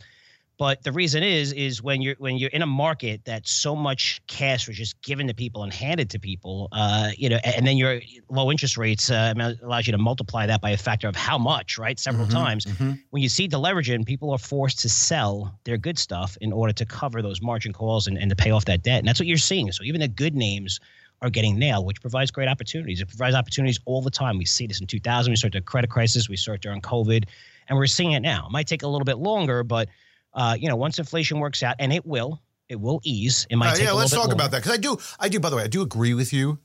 [0.57, 4.21] But the reason is, is when you're when you're in a market that so much
[4.27, 7.75] cash was just given to people and handed to people, uh, you know, and then
[7.75, 11.37] your low interest rates uh, allows you to multiply that by a factor of how
[11.37, 11.99] much, right?
[11.99, 12.65] Several mm-hmm, times.
[12.65, 12.93] Mm-hmm.
[13.09, 16.85] When you see deleveraging, people are forced to sell their good stuff in order to
[16.85, 19.37] cover those margin calls and, and to pay off that debt, and that's what you're
[19.37, 19.69] seeing.
[19.73, 20.79] So even the good names
[21.21, 23.01] are getting nailed, which provides great opportunities.
[23.01, 24.37] It provides opportunities all the time.
[24.37, 25.31] We see this in 2000.
[25.31, 26.29] We saw the credit crisis.
[26.29, 27.25] We saw it during COVID,
[27.67, 28.45] and we're seeing it now.
[28.47, 29.89] It might take a little bit longer, but
[30.35, 33.47] uh, you know, once inflation works out, and it will, it will ease.
[33.49, 34.35] It might uh, yeah, let's talk longer.
[34.35, 35.39] about that because I do, I do.
[35.39, 36.59] By the way, I do agree with you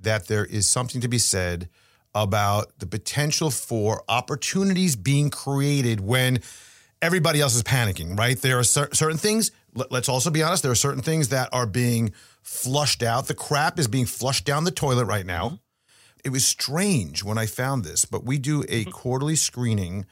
[0.00, 1.68] that there is something to be said
[2.14, 6.40] about the potential for opportunities being created when
[7.02, 8.18] everybody else is panicking.
[8.18, 8.40] Right?
[8.40, 9.50] There are cer- certain things.
[9.74, 10.62] Let, let's also be honest.
[10.62, 12.12] There are certain things that are being
[12.42, 13.26] flushed out.
[13.26, 15.46] The crap is being flushed down the toilet right now.
[15.46, 15.54] Mm-hmm.
[16.24, 18.90] It was strange when I found this, but we do a mm-hmm.
[18.90, 20.06] quarterly screening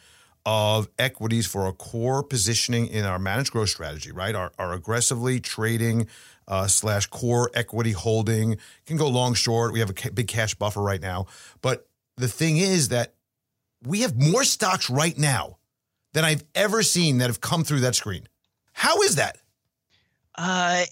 [0.46, 4.34] of equities for a core positioning in our managed growth strategy, right?
[4.34, 6.06] Our, our aggressively trading
[6.46, 9.72] uh, slash core equity holding can go long, short.
[9.72, 11.26] We have a big cash buffer right now.
[11.62, 13.14] But the thing is that
[13.82, 15.58] we have more stocks right now
[16.12, 18.28] than I've ever seen that have come through that screen.
[18.72, 19.38] How is that?
[20.34, 20.84] Uh,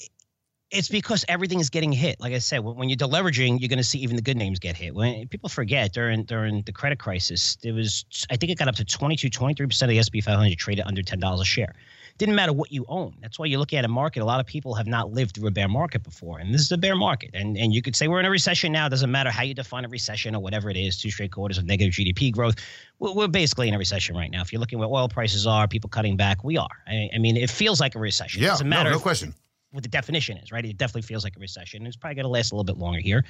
[0.72, 2.18] it's because everything is getting hit.
[2.18, 4.74] Like I said, when you're deleveraging, you're going to see even the good names get
[4.74, 4.94] hit.
[4.94, 8.76] When people forget during during the credit crisis, there was I think it got up
[8.76, 11.74] to 22, 23 percent of the S&P 500 traded under ten dollars a share.
[12.18, 13.16] Didn't matter what you own.
[13.20, 14.20] That's why you're looking at a market.
[14.20, 16.72] A lot of people have not lived through a bear market before, and this is
[16.72, 17.30] a bear market.
[17.34, 18.86] And and you could say we're in a recession now.
[18.86, 20.98] It doesn't matter how you define a recession or whatever it is.
[20.98, 22.56] Two straight quarters of negative GDP growth.
[22.98, 24.40] We're, we're basically in a recession right now.
[24.40, 26.82] If you're looking at where oil prices are, people cutting back, we are.
[26.86, 28.42] I, I mean, it feels like a recession.
[28.42, 29.34] Yeah, it doesn't matter no, no if, question
[29.72, 30.64] what the definition is, right?
[30.64, 31.86] It definitely feels like a recession.
[31.86, 33.24] It's probably going to last a little bit longer here,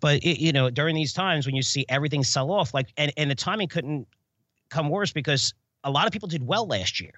[0.00, 3.12] but it, you know, during these times when you see everything sell off, like, and
[3.16, 4.06] and the timing couldn't
[4.68, 7.12] come worse because a lot of people did well last year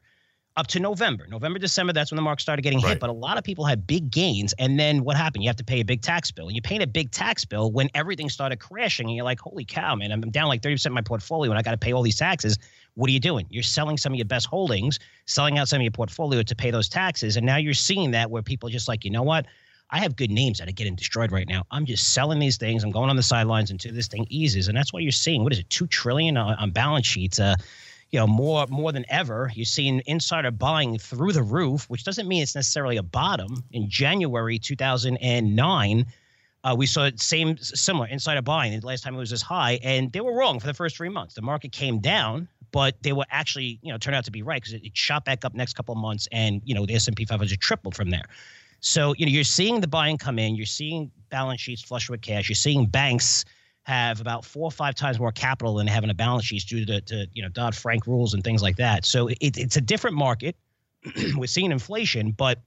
[0.59, 1.25] up to November.
[1.29, 2.99] November, December, that's when the market started getting hit.
[2.99, 4.53] But a lot of people had big gains.
[4.59, 5.45] And then what happened?
[5.45, 6.49] You have to pay a big tax bill.
[6.49, 9.07] And you paid a big tax bill when everything started crashing.
[9.07, 11.63] And you're like, holy cow, man, I'm down like 30% of my portfolio and I
[11.63, 12.59] got to pay all these taxes.
[12.95, 13.47] What are you doing?
[13.51, 16.73] You're selling some of your best holdings, selling out some of your portfolio to pay
[16.73, 17.37] those taxes.
[17.37, 19.47] And now you're seeing that where people are just like, you know what?
[19.91, 21.65] I have good names that are getting destroyed right now.
[21.71, 22.83] I'm just selling these things.
[22.83, 24.67] I'm going on the sidelines until this thing eases.
[24.67, 27.39] And that's why you're seeing, what is it, two trillion on, on balance sheets.
[27.39, 27.55] Uh,
[28.11, 29.51] you know more more than ever.
[29.55, 33.65] You're seeing insider buying through the roof, which doesn't mean it's necessarily a bottom.
[33.73, 36.07] In January 2009,
[36.65, 38.79] uh, we saw same similar insider buying.
[38.79, 41.09] The last time it was this high, and they were wrong for the first three
[41.09, 41.35] months.
[41.35, 44.61] The market came down, but they were actually you know turned out to be right
[44.61, 47.25] because it, it shot back up next couple of months, and you know the S&P
[47.25, 48.27] 500 tripled from there.
[48.81, 50.57] So you know you're seeing the buying come in.
[50.57, 52.49] You're seeing balance sheets flush with cash.
[52.49, 53.45] You're seeing banks
[53.89, 57.01] have about four or five times more capital than having a balance sheet due to,
[57.01, 59.07] to you know Dodd Frank rules and things like that.
[59.07, 60.57] So it, it's a different market.
[61.37, 62.61] we're seeing inflation, but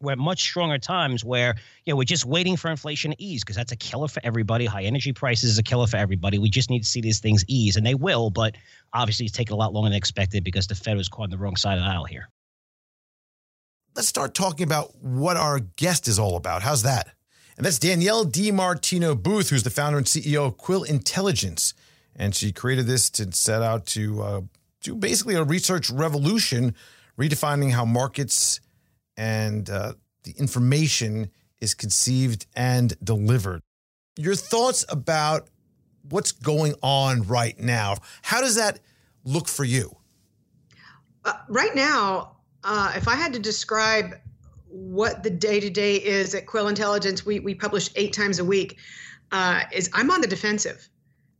[0.00, 1.54] we're at much stronger times where
[1.86, 4.66] you know we're just waiting for inflation to ease because that's a killer for everybody.
[4.66, 6.38] High energy prices is a killer for everybody.
[6.38, 8.28] We just need to see these things ease, and they will.
[8.28, 8.56] But
[8.92, 11.38] obviously, it's taking a lot longer than expected because the Fed was caught on the
[11.38, 12.28] wrong side of the aisle here.
[13.96, 16.62] Let's start talking about what our guest is all about.
[16.62, 17.08] How's that?
[17.58, 21.74] And that's Danielle DiMartino Booth, who's the founder and CEO of Quill Intelligence.
[22.14, 24.40] And she created this to set out to uh,
[24.80, 26.76] do basically a research revolution,
[27.18, 28.60] redefining how markets
[29.16, 33.60] and uh, the information is conceived and delivered.
[34.16, 35.48] Your thoughts about
[36.08, 37.96] what's going on right now?
[38.22, 38.78] How does that
[39.24, 39.96] look for you?
[41.24, 44.14] Uh, right now, uh, if I had to describe
[44.68, 48.44] what the day to day is at Quill Intelligence, we we publish eight times a
[48.44, 48.78] week.
[49.30, 50.88] Uh, is I'm on the defensive.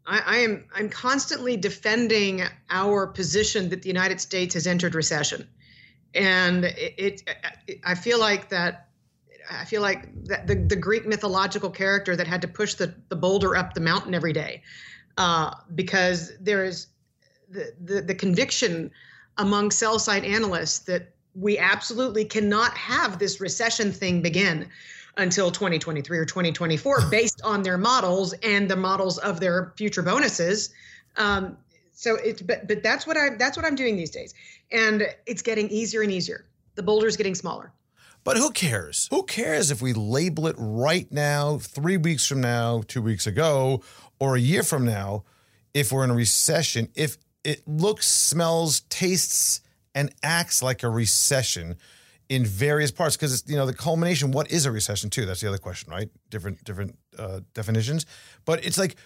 [0.06, 5.48] I, I, am I'm constantly defending our position that the United States has entered recession,
[6.14, 8.86] and it, it, I feel like that.
[9.50, 13.16] I feel like that the, the Greek mythological character that had to push the, the
[13.16, 14.62] boulder up the mountain every day,
[15.16, 16.88] uh, because there is
[17.48, 18.90] the, the the conviction
[19.38, 24.68] among sell side analysts that we absolutely cannot have this recession thing begin
[25.16, 30.70] until 2023 or 2024 based on their models and the models of their future bonuses.
[31.16, 31.56] Um,
[31.92, 34.32] so it's but but that's what I that's what I'm doing these days,
[34.70, 36.46] and it's getting easier and easier.
[36.76, 37.72] The boulder's getting smaller.
[38.22, 39.08] But who cares?
[39.10, 43.82] Who cares if we label it right now, three weeks from now, two weeks ago,
[44.20, 45.24] or a year from now,
[45.74, 49.62] if we're in a recession, if it looks, smells, tastes,
[49.94, 51.76] and acts like a recession
[52.28, 55.24] in various parts because it's you know the culmination what is a recession too?
[55.24, 56.10] That's the other question right?
[56.30, 58.06] Different different uh, definitions.
[58.44, 58.96] But it's like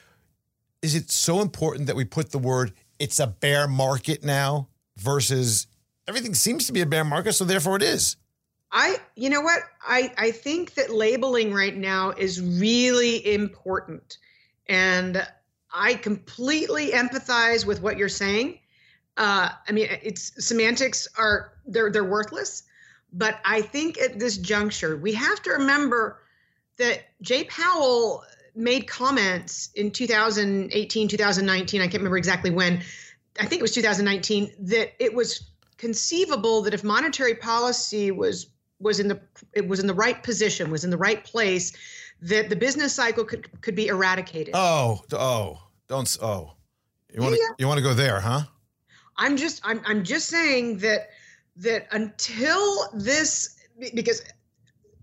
[0.82, 5.66] is it so important that we put the word it's a bear market now versus
[6.08, 8.16] everything seems to be a bear market so therefore it is
[8.72, 9.62] i you know what?
[9.86, 14.18] I i think that labeling right now is really important.
[14.66, 15.26] And
[15.72, 18.58] i completely empathize with what you're saying
[19.16, 22.64] uh, I mean, it's semantics are they're they're worthless.
[23.12, 26.22] But I think at this juncture, we have to remember
[26.78, 31.80] that Jay Powell made comments in 2018, 2019.
[31.80, 32.82] I can't remember exactly when.
[33.40, 38.48] I think it was 2019 that it was conceivable that if monetary policy was
[38.78, 39.20] was in the
[39.52, 41.72] it was in the right position, was in the right place,
[42.22, 44.54] that the business cycle could could be eradicated.
[44.54, 46.54] Oh, oh, don't oh.
[47.12, 47.54] You want to yeah.
[47.58, 48.42] you want to go there, huh?
[49.16, 51.10] I'm just I'm I'm just saying that
[51.56, 53.56] that until this
[53.94, 54.22] because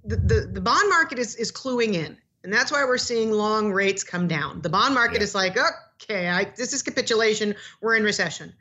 [0.04, 3.72] the, the, the bond market is is cluing in and that's why we're seeing long
[3.72, 4.62] rates come down.
[4.62, 5.24] The bond market yeah.
[5.24, 5.58] is like,
[6.02, 7.56] okay, I, this is capitulation.
[7.82, 8.54] We're in recession.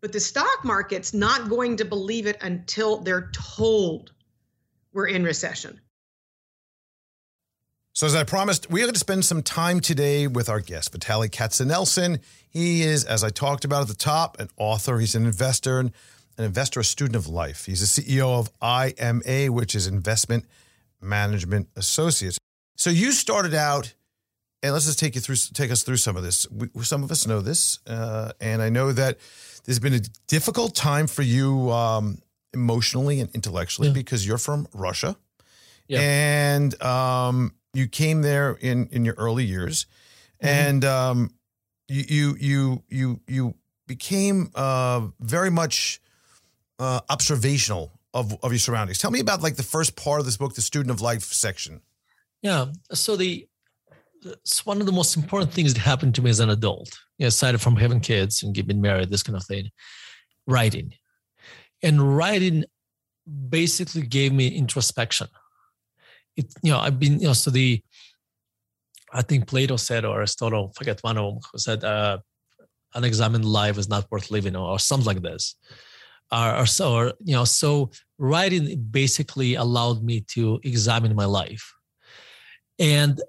[0.00, 4.12] But the stock market's not going to believe it until they're told
[4.92, 5.80] we're in recession.
[7.98, 10.92] So, as I promised, we are going to spend some time today with our guest,
[10.92, 12.20] Vitaliy Katsenelson.
[12.48, 15.00] He is, as I talked about at the top, an author.
[15.00, 15.90] He's an investor, and
[16.36, 17.66] an investor, a student of life.
[17.66, 20.44] He's the CEO of IMA, which is Investment
[21.00, 22.38] Management Associates.
[22.76, 23.92] So, you started out,
[24.62, 26.48] and let's just take you through, take us through some of this.
[26.52, 29.18] We, some of us know this, uh, and I know that
[29.64, 32.18] there's been a difficult time for you um,
[32.54, 33.94] emotionally and intellectually yeah.
[33.94, 35.16] because you're from Russia.
[35.88, 36.00] Yeah.
[36.00, 39.86] And um, you came there in in your early years,
[40.42, 40.46] mm-hmm.
[40.46, 41.30] and um,
[41.88, 43.54] you you you you you
[43.86, 46.00] became uh, very much
[46.78, 48.98] uh, observational of of your surroundings.
[48.98, 51.80] Tell me about like the first part of this book, the student of life section.
[52.42, 52.66] Yeah.
[52.92, 53.46] So the
[54.24, 57.24] it's one of the most important things that happened to me as an adult, you
[57.24, 59.70] know, aside from having kids and getting married, this kind of thing,
[60.46, 60.92] writing.
[61.82, 62.64] And writing
[63.48, 65.28] basically gave me introspection
[66.38, 67.82] it you know I've been you know so the
[69.12, 72.18] I think Plato said or Aristotle forget one of them who said uh,
[72.94, 75.56] unexamined life is not worth living or, or something like this.
[76.30, 81.72] Or, or so or, you know so writing basically allowed me to examine my life.
[82.78, 83.20] And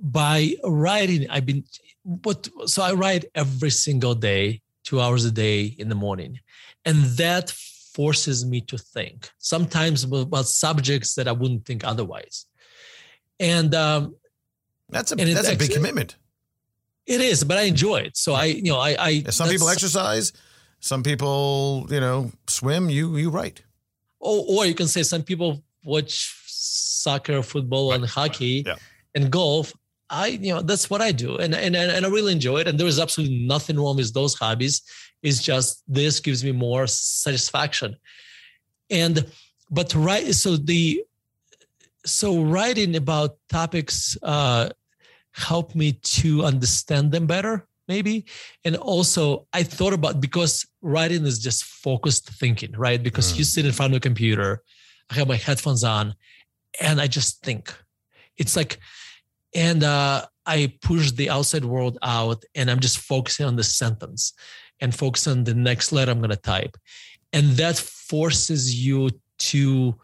[0.00, 1.64] by writing I've been
[2.02, 6.38] what so I write every single day two hours a day in the morning.
[6.84, 7.50] And that
[7.96, 9.30] forces me to think.
[9.38, 12.46] Sometimes about subjects that I wouldn't think otherwise
[13.38, 14.16] and um,
[14.88, 16.16] that's a that's a big commitment.
[17.06, 18.16] It is, but I enjoy it.
[18.16, 20.32] So I, you know, I, I some people exercise,
[20.80, 22.90] some people, you know, swim.
[22.90, 23.62] You you write.
[24.20, 28.00] Or or you can say some people watch soccer, football, right.
[28.00, 28.76] and hockey, yeah.
[29.14, 29.72] and golf.
[30.08, 32.68] I, you know, that's what I do, and and and I really enjoy it.
[32.68, 34.82] And there is absolutely nothing wrong with those hobbies.
[35.22, 37.96] It's just this gives me more satisfaction.
[38.90, 39.26] And
[39.70, 41.02] but right, so the
[42.06, 44.68] so writing about topics uh,
[45.32, 48.24] helped me to understand them better maybe
[48.64, 53.38] and also i thought about because writing is just focused thinking right because mm.
[53.38, 54.62] you sit in front of a computer
[55.10, 56.14] i have my headphones on
[56.80, 57.72] and i just think
[58.36, 58.78] It's like,
[59.54, 64.32] and uh, I push the outside world out and I'm just focusing on the sentence
[64.80, 66.76] and focus on the next letter I'm going to type.
[67.32, 69.98] And that forces you to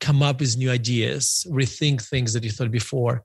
[0.00, 3.24] come up with new ideas, rethink things that you thought before.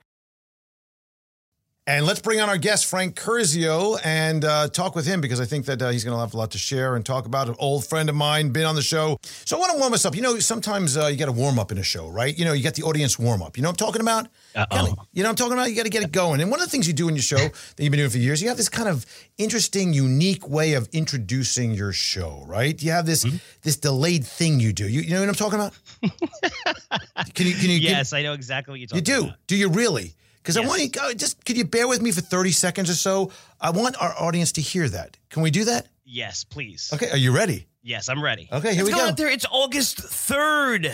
[1.86, 5.46] And let's bring on our guest, Frank Curzio, and uh, talk with him because I
[5.46, 7.50] think that uh, he's going to have a lot to share and talk about.
[7.50, 9.18] An old friend of mine, been on the show.
[9.22, 10.16] So I want to warm us up.
[10.16, 12.38] You know, sometimes uh, you got to warm up in a show, right?
[12.40, 13.58] You know, you got the audience warm up.
[13.58, 14.28] You know what I'm talking about?
[14.56, 14.96] Uh-oh.
[15.12, 15.72] You know what I'm talking about?
[15.72, 16.40] You got to get it going.
[16.40, 18.18] And one of the things you do in your show that you've been doing for
[18.18, 19.06] years, you have this kind of
[19.38, 22.82] interesting, unique way of introducing your show, right?
[22.82, 23.38] You have this Mm-hmm.
[23.62, 24.88] this delayed thing you do.
[24.88, 25.74] You, you know what I'm talking about?
[27.34, 27.56] can you?
[27.56, 27.78] Can you?
[27.78, 29.02] yes, can, I know exactly what you're talking.
[29.02, 29.10] About.
[29.10, 29.28] You do.
[29.28, 29.48] about.
[29.48, 30.14] Do you really?
[30.44, 32.96] Because I want you go just could you bear with me for 30 seconds or
[32.96, 33.32] so?
[33.62, 35.16] I want our audience to hear that.
[35.30, 35.88] Can we do that?
[36.04, 36.92] Yes, please.
[36.94, 37.66] Okay, are you ready?
[37.82, 38.50] Yes, I'm ready.
[38.52, 39.08] Okay, here Let's we go go.
[39.08, 39.30] out there.
[39.30, 40.94] It's August 3rd.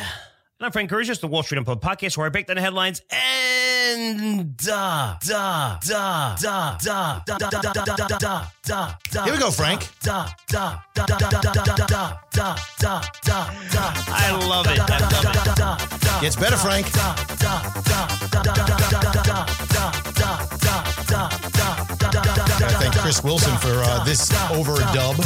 [0.60, 3.02] And I'm Frank Curzio, the Wall Street Unplugged podcast, where I break down the headlines
[3.10, 9.24] and da da da da da da da da da da da da da.
[9.24, 9.88] Here we go, Frank.
[10.02, 13.94] Da da da da da da da da da da da da da.
[14.10, 14.80] I love it.
[14.82, 16.22] I love it.
[16.22, 16.92] Gets better, Frank.
[22.60, 25.24] Gotta thank Chris Wilson for uh, this overdub.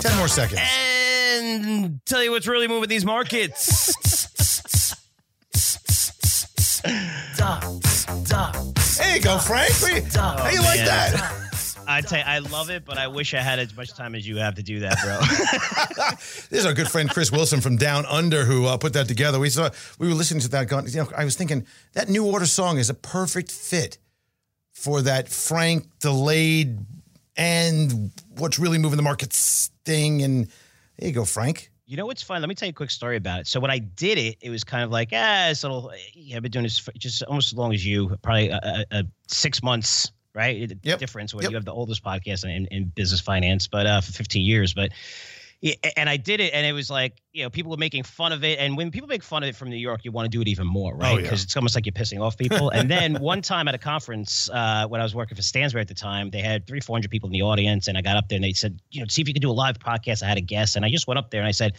[0.00, 0.60] Ten more seconds.
[0.60, 1.15] And
[2.04, 3.92] tell you what's really moving these markets.
[8.98, 9.72] There you go, Frank.
[10.14, 10.86] How you like man.
[10.86, 11.32] that?
[11.88, 14.26] I tell you, I love it, but I wish I had as much time as
[14.26, 15.20] you have to do that, bro.
[16.50, 19.38] This is our good friend Chris Wilson from Down Under who uh, put that together.
[19.38, 20.68] We saw we were listening to that.
[20.68, 23.98] going- You know, I was thinking that New Order song is a perfect fit
[24.72, 26.78] for that Frank delayed
[27.36, 30.22] and what's really moving the markets thing.
[30.22, 30.48] And
[30.98, 31.70] there you go, Frank.
[31.86, 32.40] You know what's fun?
[32.40, 33.46] Let me tell you a quick story about it.
[33.46, 35.92] So when I did it, it was kind of like, ah, it's a little.
[36.14, 38.84] Yeah, I've been doing this for just almost as long as you, probably uh, uh,
[38.90, 40.72] uh, six months, right?
[40.82, 40.98] Yep.
[40.98, 41.50] Difference when Yep.
[41.52, 44.74] you have the oldest podcast in, in, in business finance, but uh, for 15 years.
[44.74, 44.90] But
[45.96, 48.44] and I did it, and it was like, you know, people were making fun of
[48.44, 50.40] it, and when people make fun of it from New York, you want to do
[50.40, 51.12] it even more, right?
[51.12, 51.22] Oh, yeah.
[51.22, 52.70] Because it's almost like you're pissing off people.
[52.70, 55.88] and then one time at a conference, uh, when I was working for Stansberry at
[55.88, 58.28] the time, they had three, four hundred people in the audience, and I got up
[58.28, 60.22] there and they said, you know, see if you could do a live podcast.
[60.22, 61.76] I had a guest, and I just went up there and I said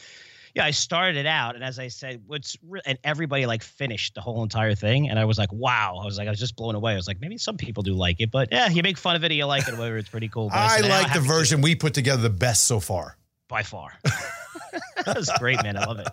[0.57, 4.15] yeah, I started it out, and as I said, what's re- and everybody like finished
[4.15, 6.55] the whole entire thing, and I was like, wow, I was like, I was just
[6.55, 6.93] blown away.
[6.93, 9.23] I was like, maybe some people do like it, but yeah, you make fun of
[9.23, 9.97] it, or you like it, whatever.
[9.97, 10.49] It's pretty cool.
[10.49, 13.17] But I said, like the have to- version we put together the best so far.
[13.48, 13.93] By far.
[15.06, 15.78] that was great, man.
[15.78, 16.08] I love it.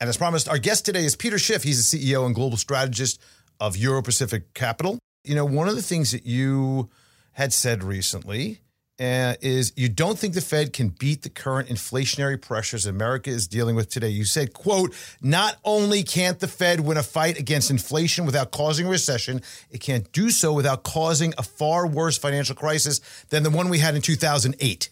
[0.00, 1.62] And as promised, our guest today is Peter Schiff.
[1.62, 3.20] He's the CEO and global strategist
[3.60, 4.98] of Euro Pacific Capital.
[5.24, 6.90] You know, one of the things that you
[7.32, 8.60] had said recently
[9.00, 13.48] uh, is you don't think the Fed can beat the current inflationary pressures America is
[13.48, 14.08] dealing with today.
[14.08, 18.86] You said, quote, not only can't the Fed win a fight against inflation without causing
[18.86, 23.00] a recession, it can't do so without causing a far worse financial crisis
[23.30, 24.90] than the one we had in 2008.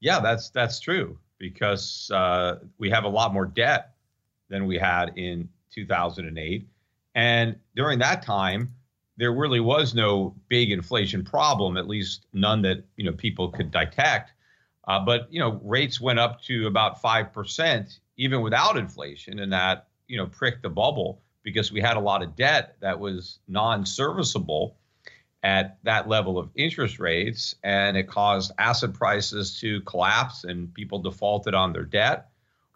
[0.00, 3.94] Yeah, that's that's true because uh, we have a lot more debt
[4.48, 6.68] than we had in 2008,
[7.14, 8.74] and during that time,
[9.16, 13.70] there really was no big inflation problem, at least none that you know people could
[13.70, 14.32] detect.
[14.88, 19.52] Uh, but you know, rates went up to about five percent even without inflation, and
[19.52, 23.38] that you know pricked the bubble because we had a lot of debt that was
[23.48, 24.76] non-serviceable
[25.42, 30.98] at that level of interest rates, and it caused asset prices to collapse, and people
[30.98, 32.28] defaulted on their debt.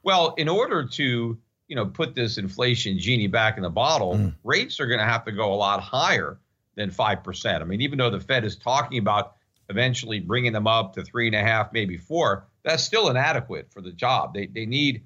[0.03, 1.39] Well, in order to
[1.69, 5.25] you know put this inflation genie back in the bottle, rates are going to have
[5.25, 6.39] to go a lot higher
[6.75, 7.62] than five percent.
[7.62, 9.37] I mean, even though the Fed is talking about
[9.71, 13.81] eventually bringing them up to three and a half, maybe four, that's still inadequate for
[13.81, 14.35] the job.
[14.35, 15.03] They they need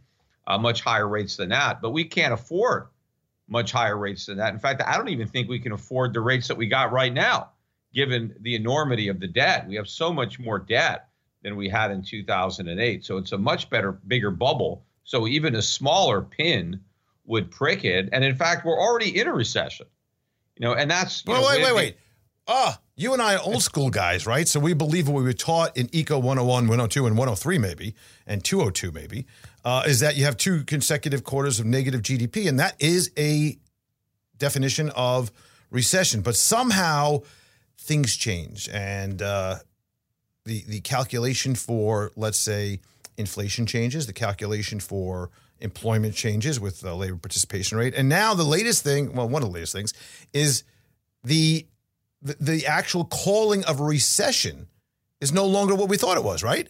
[0.47, 2.87] uh, much higher rates than that, but we can't afford
[3.49, 4.53] much higher rates than that.
[4.53, 7.13] In fact, I don't even think we can afford the rates that we got right
[7.13, 7.51] now,
[7.93, 9.67] given the enormity of the debt.
[9.67, 11.09] We have so much more debt
[11.43, 13.05] than we had in 2008.
[13.05, 14.85] So it's a much better, bigger bubble.
[15.05, 16.81] So even a smaller pin
[17.25, 18.09] would prick it.
[18.13, 19.87] And in fact, we're already in a recession.
[20.57, 21.97] You know, and that's know, wait, wait, wait.
[22.49, 24.49] Ah, you and I are old school guys, right?
[24.49, 27.95] So we believe what we were taught in Eco 101, 102, and 103, maybe,
[28.27, 29.27] and 202, maybe,
[29.69, 32.49] uh, is that you have two consecutive quarters of negative GDP.
[32.49, 33.59] And that is a
[34.39, 35.31] definition of
[35.71, 36.23] recession.
[36.23, 37.19] But somehow
[37.77, 38.71] things change.
[38.73, 39.57] And uh,
[40.47, 42.81] the, the calculation for, let's say,
[43.19, 45.29] inflation changes, the calculation for
[45.61, 47.93] employment changes with the labor participation rate.
[47.95, 49.93] And now the latest thing, well, one of the latest things
[50.33, 50.65] is
[51.23, 51.67] the
[52.23, 54.67] the, the actual calling of recession
[55.21, 56.69] is no longer what we thought it was, right?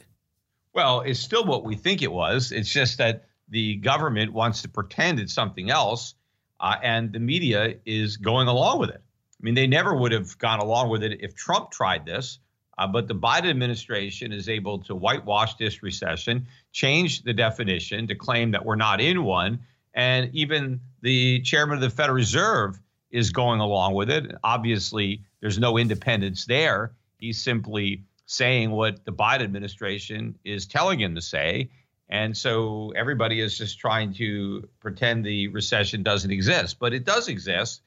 [0.79, 2.53] Well, it's still what we think it was.
[2.53, 6.14] It's just that the government wants to pretend it's something else,
[6.61, 9.03] uh, and the media is going along with it.
[9.03, 12.39] I mean, they never would have gone along with it if Trump tried this.
[12.79, 18.14] Uh, but the Biden administration is able to whitewash this recession, change the definition to
[18.14, 19.59] claim that we're not in one.
[19.95, 22.79] And even the chairman of the Federal Reserve
[23.11, 24.31] is going along with it.
[24.45, 26.93] Obviously, there's no independence there.
[27.18, 31.70] He's simply saying what the Biden administration is telling him to say.
[32.11, 37.29] And so everybody is just trying to pretend the recession doesn't exist, but it does
[37.29, 37.81] exist.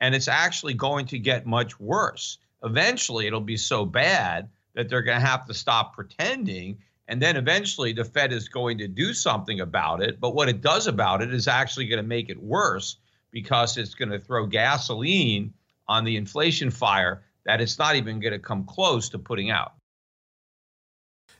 [0.00, 2.38] And it's actually going to get much worse.
[2.62, 6.78] Eventually, it'll be so bad that they're going to have to stop pretending.
[7.08, 10.20] And then eventually, the Fed is going to do something about it.
[10.20, 12.98] But what it does about it is actually going to make it worse
[13.32, 15.54] because it's going to throw gasoline
[15.88, 19.72] on the inflation fire that it's not even going to come close to putting out.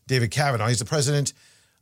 [0.09, 1.33] David Kavanagh, he's the president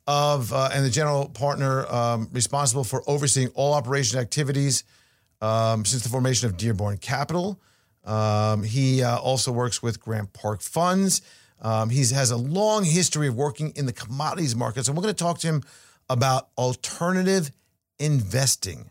[0.07, 4.85] of uh, and the general partner um, responsible for overseeing all operation activities
[5.41, 7.59] um, since the formation of Dearborn Capital.
[8.05, 11.23] Um, he uh, also works with Grant Park Funds.
[11.61, 15.15] Um, he has a long history of working in the commodities markets, and we're going
[15.15, 15.63] to talk to him
[16.09, 17.51] about alternative
[17.99, 18.91] investing.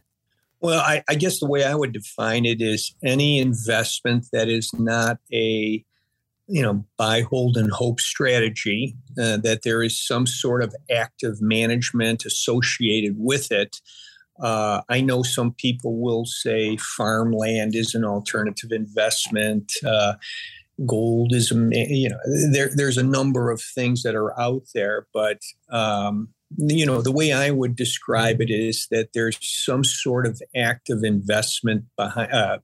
[0.60, 4.74] Well, I, I, guess the way I would define it is any investment that is
[4.74, 5.86] not a,
[6.48, 11.42] you know, buy, hold, and hope strategy, uh, that there is some sort of active
[11.42, 13.82] management associated with it.
[14.40, 19.72] Uh, I know some people will say farmland is an alternative investment.
[19.86, 20.16] Uh,
[20.86, 22.18] gold is, you know,
[22.52, 25.40] there, there's a number of things that are out there, but
[25.70, 30.42] um, you know, the way I would describe it is that there's some sort of
[30.56, 32.58] active investment behind, uh,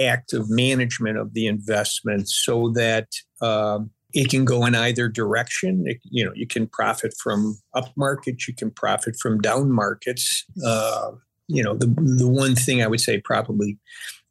[0.00, 3.08] active management of the investment so that
[3.40, 5.84] um, it can go in either direction.
[5.86, 10.44] It, you know, you can profit from up markets, you can profit from down markets.
[10.64, 11.12] Uh,
[11.48, 13.78] you know, the the one thing I would say probably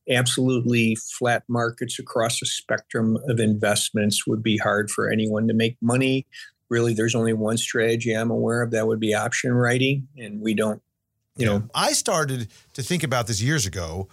[0.09, 5.77] absolutely flat markets across a spectrum of investments would be hard for anyone to make
[5.81, 6.25] money
[6.71, 10.55] really there's only one strategy I'm aware of that would be option writing, and we
[10.55, 10.81] don't,
[11.35, 11.63] you know.
[11.75, 14.07] I started to think about this years ago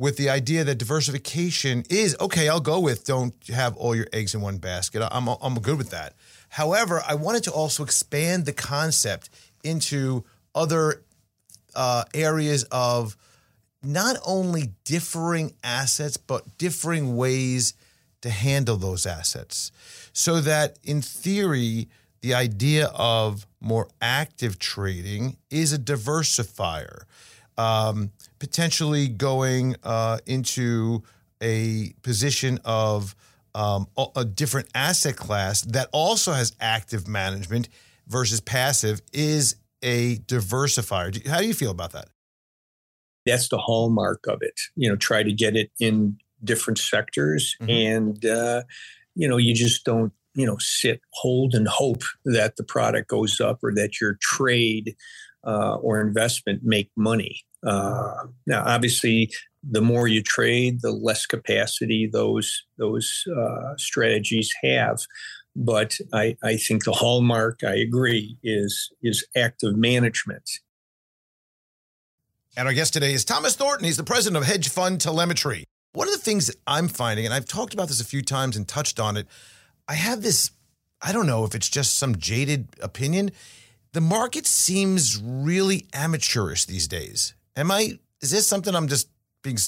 [0.00, 2.48] with the idea that diversification is okay.
[2.48, 5.06] I'll go with don't have all your eggs in one basket.
[5.12, 6.14] I'm I'm good with that.
[6.48, 9.28] However, I wanted to also expand the concept
[9.62, 10.24] into
[10.54, 11.02] other
[11.76, 13.14] uh, areas of
[13.82, 17.74] not only differing assets but differing ways
[18.22, 19.70] to handle those assets,
[20.14, 21.88] so that in theory
[22.22, 27.02] the idea of more active trading is a diversifier,
[27.60, 31.02] um, potentially going uh, into
[31.42, 33.14] a position of
[33.54, 33.86] um,
[34.16, 37.68] a different asset class that also has active management
[38.06, 41.26] versus passive is a diversifier.
[41.26, 42.08] How do you feel about that?
[43.26, 44.58] That's the hallmark of it.
[44.74, 47.70] You know, try to get it in different sectors, mm-hmm.
[47.70, 48.62] and uh,
[49.14, 53.38] you know, you just don't you know sit hold and hope that the product goes
[53.38, 54.96] up or that your trade
[55.46, 59.30] uh, or investment make money uh, now obviously
[59.68, 64.98] the more you trade the less capacity those those uh, strategies have
[65.56, 70.48] but I, I think the hallmark i agree is is active management
[72.56, 76.08] and our guest today is thomas thornton he's the president of hedge fund telemetry one
[76.08, 78.66] of the things that i'm finding and i've talked about this a few times and
[78.66, 79.26] touched on it
[79.90, 80.52] I have this,
[81.02, 83.32] I don't know if it's just some jaded opinion.
[83.92, 87.34] The market seems really amateurish these days.
[87.56, 89.08] Am I, is this something I'm just
[89.42, 89.58] being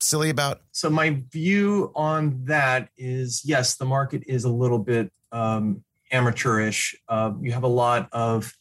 [0.00, 0.62] silly about?
[0.72, 5.82] So, my view on that is yes, the market is a little bit um,
[6.12, 6.96] amateurish.
[7.08, 8.52] Uh, you have a lot of,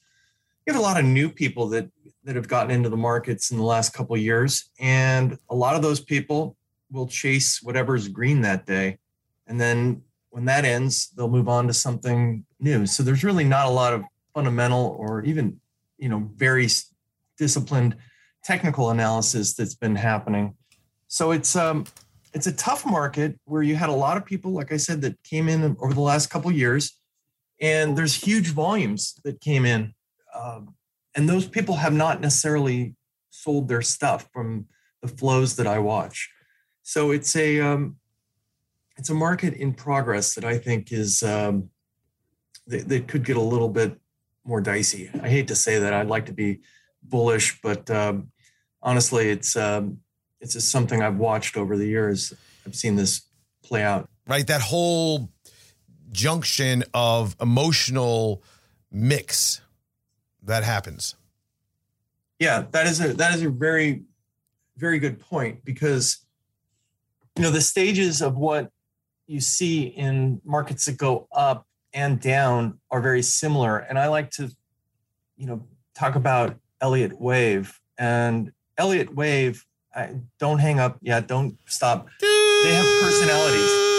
[0.66, 1.90] you have a lot of new people that
[2.26, 5.82] that have gotten into the markets in the last couple years and a lot of
[5.82, 6.56] those people
[6.92, 9.00] will chase whatever's green that day
[9.48, 12.86] and then when that ends, they'll move on to something new.
[12.86, 14.04] So there's really not a lot of
[14.34, 15.60] fundamental or even,
[15.98, 16.68] you know, very
[17.38, 17.96] disciplined
[18.44, 20.56] technical analysis that's been happening.
[21.08, 21.86] So it's um
[22.34, 25.22] it's a tough market where you had a lot of people, like I said, that
[25.24, 27.00] came in over the last couple years,
[27.60, 29.94] and there's huge volumes that came in,
[30.36, 30.76] um,
[31.16, 32.96] and those people have not necessarily
[33.32, 34.66] sold their stuff from
[35.02, 36.30] the flows that I watch.
[36.84, 37.98] So it's a um,
[38.98, 41.70] it's a market in progress that I think is um,
[42.68, 43.98] that, that, could get a little bit
[44.44, 45.10] more dicey.
[45.22, 45.94] I hate to say that.
[45.94, 46.60] I'd like to be
[47.10, 48.32] bullish, but um,
[48.82, 50.00] honestly, it's um,
[50.40, 52.34] it's just something I've watched over the years.
[52.66, 53.22] I've seen this
[53.64, 54.10] play out.
[54.28, 55.30] Right, that whole
[56.12, 58.44] junction of emotional
[58.92, 59.62] mix
[60.44, 61.16] that happens.
[62.40, 64.04] Yeah, that is a that is a very
[64.78, 66.26] very good point because
[67.36, 68.72] you know the stages of what
[69.28, 74.32] you see in markets that go up and down are very similar and I like
[74.32, 74.50] to
[75.36, 81.58] you know talk about Elliott Wave and Elliott Wave I, don't hang up yet don't
[81.66, 83.90] stop they have personalities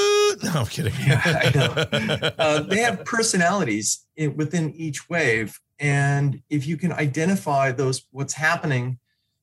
[0.42, 0.92] no, I'm kidding.
[1.06, 2.30] yeah, I know.
[2.38, 8.34] Uh, they have personalities in, within each wave, and if you can identify those, what's
[8.34, 8.98] happening,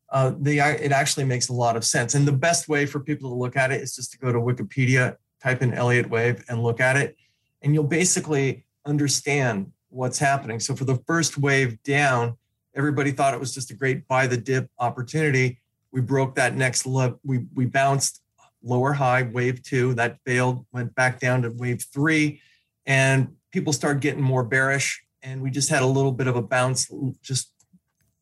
[0.10, 2.16] uh, it actually makes a lot of sense.
[2.16, 4.40] And the best way for people to look at it is just to go to
[4.40, 7.16] Wikipedia, type in Elliott Wave, and look at it,
[7.62, 10.60] and you'll basically understand what's happening.
[10.60, 12.38] So for the first wave down,
[12.78, 15.60] everybody thought it was just a great buy the dip opportunity.
[15.92, 16.86] We broke that next.
[16.86, 18.22] We we bounced
[18.64, 22.42] lower high, wave two, that failed, went back down to wave three,
[22.86, 25.04] and people started getting more bearish.
[25.24, 26.90] And we just had a little bit of a bounce
[27.22, 27.52] just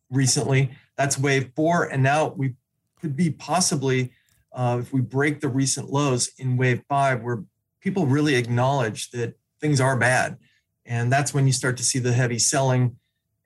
[0.09, 0.71] recently.
[0.95, 1.83] That's wave four.
[1.83, 2.55] And now we
[2.99, 4.11] could be possibly,
[4.53, 7.43] uh, if we break the recent lows in wave five, where
[7.81, 10.37] people really acknowledge that things are bad.
[10.85, 12.97] And that's when you start to see the heavy selling.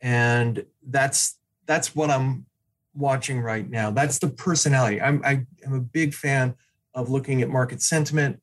[0.01, 2.45] And that's that's what I'm
[2.93, 3.91] watching right now.
[3.91, 5.01] That's the personality.
[5.01, 6.55] I'm I am a big fan
[6.93, 8.41] of looking at market sentiment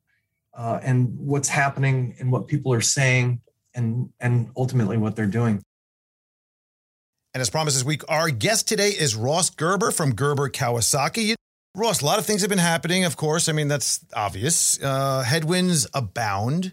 [0.55, 3.41] uh, and what's happening and what people are saying
[3.75, 5.63] and and ultimately what they're doing.
[7.35, 11.35] And as promised this week, our guest today is Ross Gerber from Gerber Kawasaki.
[11.75, 13.51] Ross, a lot of things have been happening, of course.
[13.51, 14.83] I mean, that's obvious.
[14.83, 16.73] Uh, headwinds abound.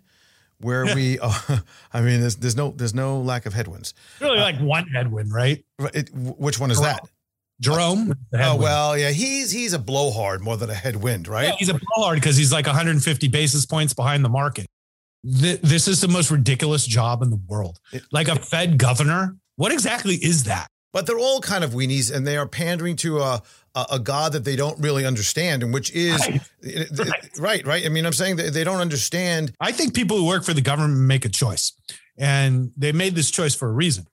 [0.63, 1.33] Where we, uh,
[1.93, 3.93] I mean, there's, there's no there's no lack of headwinds.
[4.19, 5.63] Really, like one headwind, right?
[5.93, 7.01] It, which one is that?
[7.59, 8.13] Jerome.
[8.33, 11.49] Oh well, yeah, he's he's a blowhard more than a headwind, right?
[11.49, 14.65] Yeah, he's a blowhard because he's like 150 basis points behind the market.
[15.23, 17.79] Th- this is the most ridiculous job in the world.
[18.11, 19.37] Like a Fed governor.
[19.55, 20.67] What exactly is that?
[20.91, 23.41] But they're all kind of weenies, and they are pandering to a
[23.75, 26.41] a, a god that they don't really understand, and which is right,
[26.97, 27.37] right.
[27.37, 27.85] right, right.
[27.85, 29.53] I mean, I'm saying that they don't understand.
[29.59, 31.73] I think people who work for the government make a choice,
[32.17, 34.07] and they made this choice for a reason.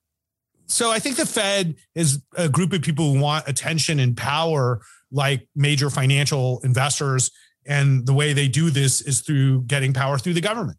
[0.66, 4.80] So I think the Fed is a group of people who want attention and power,
[5.10, 7.32] like major financial investors.
[7.66, 10.78] And the way they do this is through getting power through the government.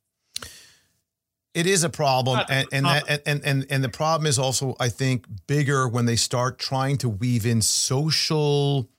[1.54, 4.88] It is a problem, and and, that, and and and the problem is also, I
[4.88, 8.90] think, bigger when they start trying to weave in social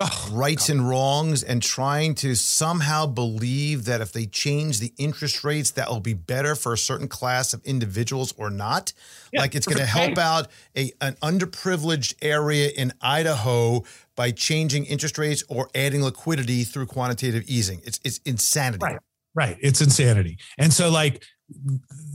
[0.00, 0.76] oh, rights God.
[0.76, 5.88] and wrongs, and trying to somehow believe that if they change the interest rates, that
[5.88, 8.92] will be better for a certain class of individuals or not.
[9.32, 13.84] Yeah, like it's going to help out a an underprivileged area in Idaho
[14.16, 17.82] by changing interest rates or adding liquidity through quantitative easing.
[17.84, 18.84] It's it's insanity.
[18.84, 18.98] Right.
[19.32, 19.56] Right.
[19.60, 20.38] It's insanity.
[20.58, 21.24] And so like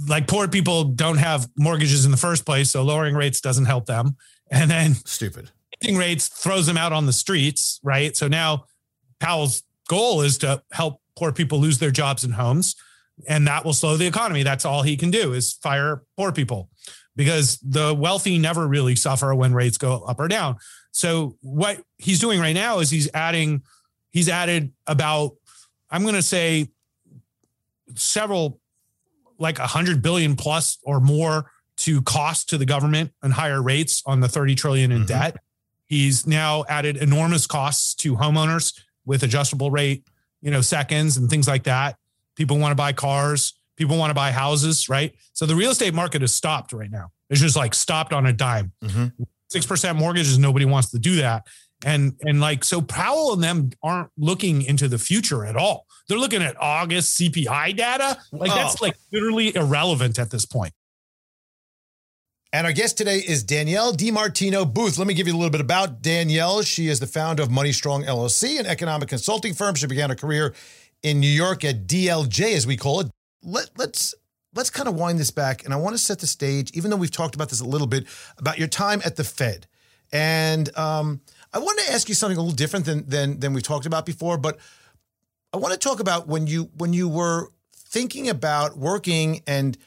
[0.07, 3.85] like poor people don't have mortgages in the first place, so lowering rates doesn't help
[3.85, 4.15] them.
[4.51, 5.51] And then stupid
[5.93, 8.15] rates throws them out on the streets, right?
[8.15, 8.65] So now
[9.19, 12.75] Powell's goal is to help poor people lose their jobs and homes,
[13.27, 14.43] and that will slow the economy.
[14.43, 16.69] That's all he can do is fire poor people
[17.15, 20.57] because the wealthy never really suffer when rates go up or down.
[20.91, 23.63] So what he's doing right now is he's adding
[24.11, 25.35] he's added about
[25.89, 26.69] I'm going to say
[27.95, 28.59] several
[29.37, 34.01] like a hundred billion plus or more to cost to the government and higher rates
[34.05, 35.07] on the 30 trillion in mm-hmm.
[35.07, 35.37] debt.
[35.87, 40.07] He's now added enormous costs to homeowners with adjustable rate,
[40.41, 41.97] you know, seconds and things like that.
[42.35, 45.13] People want to buy cars, people want to buy houses, right?
[45.33, 47.11] So the real estate market is stopped right now.
[47.29, 48.71] It's just like stopped on a dime.
[48.83, 49.23] Mm-hmm.
[49.53, 51.45] 6% mortgages, nobody wants to do that.
[51.85, 55.85] And and like so Powell and them aren't looking into the future at all.
[56.09, 58.17] They're looking at August CPI data.
[58.33, 58.55] Like oh.
[58.55, 60.73] that's like literally irrelevant at this point.
[62.51, 64.97] And our guest today is Danielle DiMartino Booth.
[64.97, 66.61] Let me give you a little bit about Danielle.
[66.61, 69.75] She is the founder of Money Strong LLC, an economic consulting firm.
[69.75, 70.53] She began her career
[71.03, 73.11] in New York at DLJ, as we call it.
[73.43, 74.15] Let, let's
[74.55, 76.71] let's kind of wind this back, and I want to set the stage.
[76.73, 78.05] Even though we've talked about this a little bit
[78.37, 79.67] about your time at the Fed,
[80.13, 81.19] and um,
[81.55, 84.05] I want to ask you something a little different than than than we've talked about
[84.05, 84.59] before, but
[85.53, 89.77] I want to talk about when you when you were thinking about working and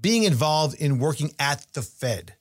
[0.00, 2.34] being involved in working at the Fed.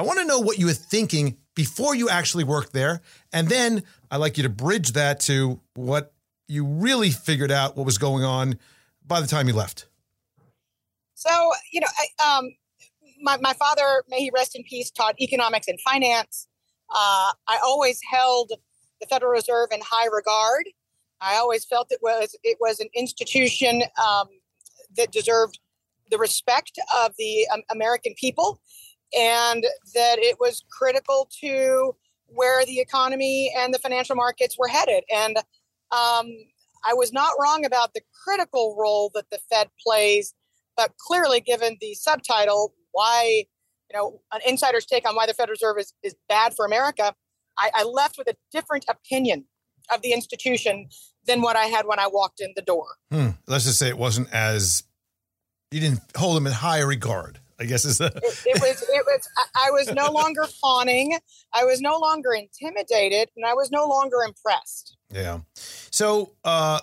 [0.00, 3.02] I want to know what you were thinking before you actually worked there,
[3.32, 6.12] and then I'd like you to bridge that to what
[6.48, 8.58] you really figured out what was going on
[9.06, 9.86] by the time you left.
[11.14, 11.86] So you know,
[12.18, 12.50] I, um,
[13.22, 16.48] my my father, may he rest in peace, taught economics and finance.
[16.90, 18.52] Uh, I always held
[19.00, 20.64] the Federal Reserve in high regard.
[21.20, 24.28] I always felt it was it was an institution um,
[24.96, 25.58] that deserved
[26.10, 28.60] the respect of the um, American people.
[29.16, 29.64] and
[29.94, 31.94] that it was critical to
[32.26, 35.02] where the economy and the financial markets were headed.
[35.12, 35.36] And
[35.90, 36.28] um,
[36.84, 40.34] I was not wrong about the critical role that the Fed plays,
[40.76, 43.46] but clearly, given the subtitle, why,
[43.90, 47.14] you know, an insider's take on why the Federal Reserve is, is bad for America,
[47.58, 49.46] I, I left with a different opinion
[49.92, 50.88] of the institution
[51.26, 52.86] than what I had when I walked in the door.
[53.10, 53.30] Hmm.
[53.46, 54.84] Let's just say it wasn't as
[55.70, 57.40] you didn't hold them in high regard.
[57.58, 61.18] I guess is it, it was it was I was no longer fawning,
[61.52, 64.96] I was no longer intimidated, and I was no longer impressed.
[65.12, 65.40] Yeah.
[65.90, 66.80] So uh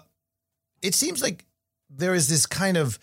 [0.84, 1.46] it seems like
[1.90, 3.00] there is this kind of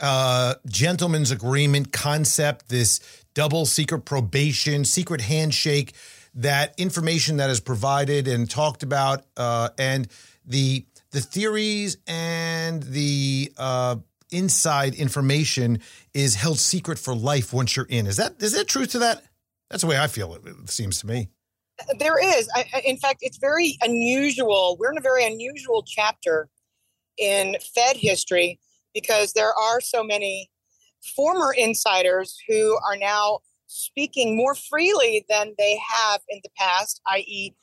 [0.00, 3.00] uh gentleman's agreement concept, this
[3.34, 5.94] double secret probation, secret handshake,
[6.34, 10.08] that information that is provided and talked about, uh, and
[10.44, 13.96] the the theories and the uh,
[14.30, 15.80] inside information
[16.12, 18.06] is held secret for life once you're in.
[18.06, 19.22] Is that is there truth to that?
[19.70, 20.34] That's the way I feel.
[20.34, 21.28] It, it seems to me.
[21.98, 22.48] There is.
[22.54, 24.76] I, in fact, it's very unusual.
[24.78, 26.48] We're in a very unusual chapter
[27.18, 28.58] in Fed history
[28.96, 30.50] because there are so many
[31.14, 37.54] former insiders who are now speaking more freely than they have in the past, i.e.,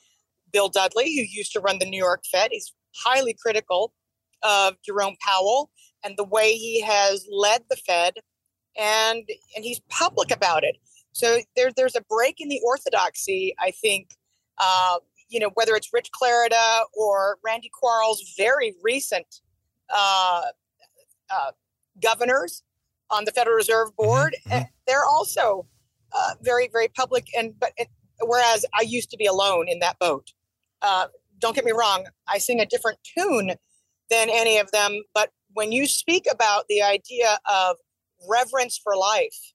[0.52, 2.50] Bill Dudley, who used to run the New York Fed.
[2.52, 2.72] He's
[3.04, 3.96] highly critical
[4.44, 5.72] of Jerome Powell
[6.04, 8.14] and the way he has led the Fed,
[8.78, 10.76] and and he's public about it.
[11.14, 14.10] So there, there's a break in the orthodoxy, I think.
[14.60, 14.98] Uh,
[15.30, 19.42] you know, whether it's Rich Clarida or Randy Quarles' very recent
[19.90, 20.44] uh,
[21.34, 21.52] uh,
[22.02, 22.64] governors
[23.10, 24.64] on the Federal Reserve mm-hmm, Board, mm-hmm.
[24.88, 25.68] they're also
[26.14, 27.88] uh, very very public and but it,
[28.22, 30.32] whereas i used to be alone in that boat
[30.82, 31.08] uh,
[31.40, 33.54] don't get me wrong i sing a different tune
[34.10, 37.78] than any of them but when you speak about the idea of
[38.30, 39.54] reverence for life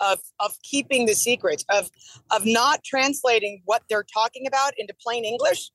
[0.00, 1.90] of of keeping the secrets of
[2.30, 5.70] of not translating what they're talking about into plain english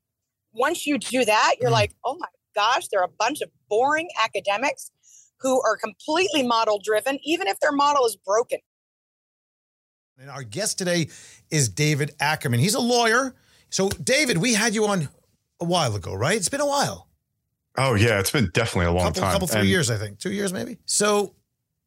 [0.53, 1.73] once you do that you're mm.
[1.73, 4.91] like oh my gosh they're a bunch of boring academics
[5.43, 8.59] who are completely model driven even if their model is broken
[10.19, 11.09] and our guest today
[11.49, 12.59] is David Ackerman.
[12.59, 13.35] He's a lawyer.
[13.69, 15.09] So, David, we had you on
[15.59, 16.37] a while ago, right?
[16.37, 17.07] It's been a while.
[17.77, 19.31] Oh yeah, it's been definitely a long couple, time.
[19.31, 20.19] Couple three and years, I think.
[20.19, 20.77] Two years, maybe.
[20.85, 21.33] So,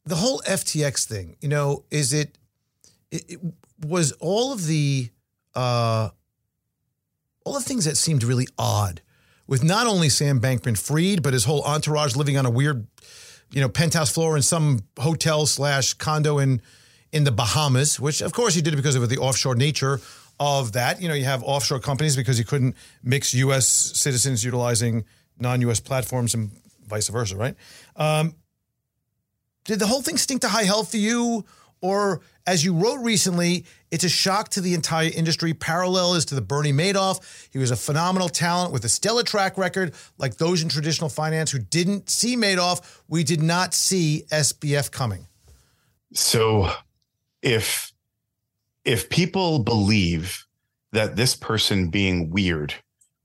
[0.05, 2.37] the whole FTX thing, you know, is it?
[3.09, 3.39] It, it
[3.85, 5.09] was all of the
[5.55, 6.09] uh,
[7.45, 9.01] all the things that seemed really odd
[9.47, 12.85] with not only Sam Bankman-Fried, but his whole entourage living on a weird,
[13.51, 16.61] you know, penthouse floor in some hotel slash condo in
[17.11, 20.01] in the Bahamas, which of course he did because of the offshore nature
[20.39, 21.01] of that.
[21.01, 23.67] You know, you have offshore companies because you couldn't mix U.S.
[23.67, 25.05] citizens utilizing
[25.39, 25.79] non-U.S.
[25.79, 26.51] platforms and
[26.85, 27.55] vice versa, right?
[27.95, 28.35] Um,
[29.63, 31.45] did the whole thing stink to high health for you?
[31.81, 35.53] Or as you wrote recently, it's a shock to the entire industry.
[35.53, 37.49] Parallel is to the Bernie Madoff.
[37.51, 41.51] He was a phenomenal talent with a stellar track record, like those in traditional finance
[41.51, 43.01] who didn't see Madoff.
[43.07, 45.27] We did not see SBF coming.
[46.13, 46.71] So
[47.41, 47.91] if
[48.83, 50.45] if people believe
[50.93, 52.73] that this person being weird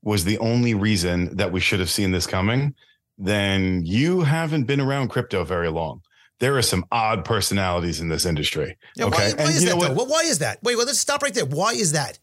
[0.01, 2.75] was the only reason that we should have seen this coming,
[3.17, 6.01] then you haven't been around crypto very long.
[6.39, 8.77] There are some odd personalities in this industry.
[8.95, 9.77] Yeah, okay, why, why is that?
[9.77, 10.09] What?
[10.09, 10.59] Why is that?
[10.63, 11.45] Wait, well, let's stop right there.
[11.45, 12.19] Why is that?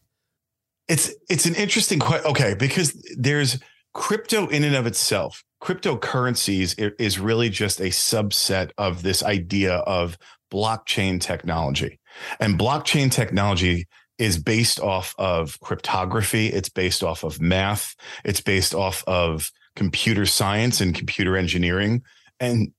[0.87, 2.29] It's it's an interesting question.
[2.29, 3.59] Okay, because there's
[3.93, 5.43] crypto in and of itself.
[5.61, 10.17] Cryptocurrencies is really just a subset of this idea of
[10.51, 11.99] blockchain technology.
[12.39, 13.87] And blockchain technology
[14.17, 20.25] is based off of cryptography, it's based off of math, it's based off of computer
[20.25, 22.01] science and computer engineering.
[22.39, 22.73] And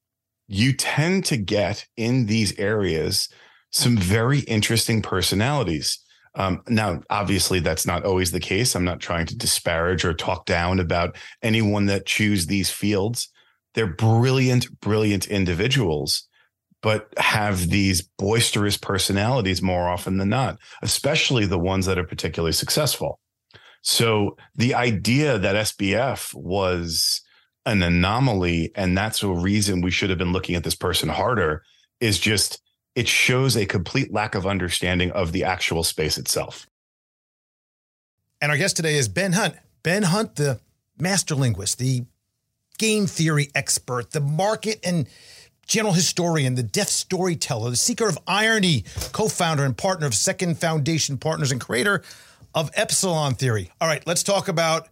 [0.52, 3.28] you tend to get in these areas
[3.70, 5.98] some very interesting personalities.
[6.34, 8.74] Um, now, obviously, that's not always the case.
[8.74, 13.28] I'm not trying to disparage or talk down about anyone that choose these fields.
[13.74, 16.28] They're brilliant, brilliant individuals
[16.82, 22.52] but have these boisterous personalities more often than not, especially the ones that are particularly
[22.52, 23.20] successful.
[23.82, 27.21] So the idea that SBF was
[27.64, 31.62] an anomaly and that's a reason we should have been looking at this person harder
[32.00, 32.60] is just
[32.94, 36.66] it shows a complete lack of understanding of the actual space itself.
[38.40, 39.54] And our guest today is Ben Hunt.
[39.82, 40.60] Ben Hunt, the
[40.98, 42.04] master linguist, the
[42.78, 45.08] game theory expert, the market and
[45.66, 50.58] general historian, the deaf storyteller, the seeker of irony, co founder and partner of Second
[50.58, 52.02] Foundation Partners, and creator
[52.54, 53.70] of Epsilon Theory.
[53.80, 54.88] All right, let's talk about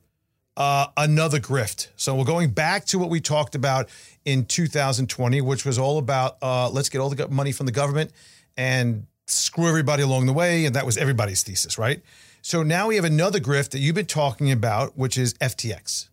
[0.57, 1.89] uh, another grift.
[1.97, 3.89] So we're going back to what we talked about
[4.25, 8.13] in 2020, which was all about uh, let's get all the money from the government
[8.57, 12.03] and screw everybody along the way, and that was everybody's thesis, right?
[12.43, 16.09] So now we have another grift that you've been talking about, which is FTX.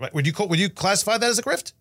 [0.00, 0.12] Right?
[0.14, 1.72] Would you call, would you classify that as a grift?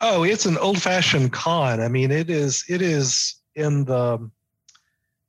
[0.00, 1.80] Oh, it's an old-fashioned con.
[1.80, 4.30] I mean, it is it is in the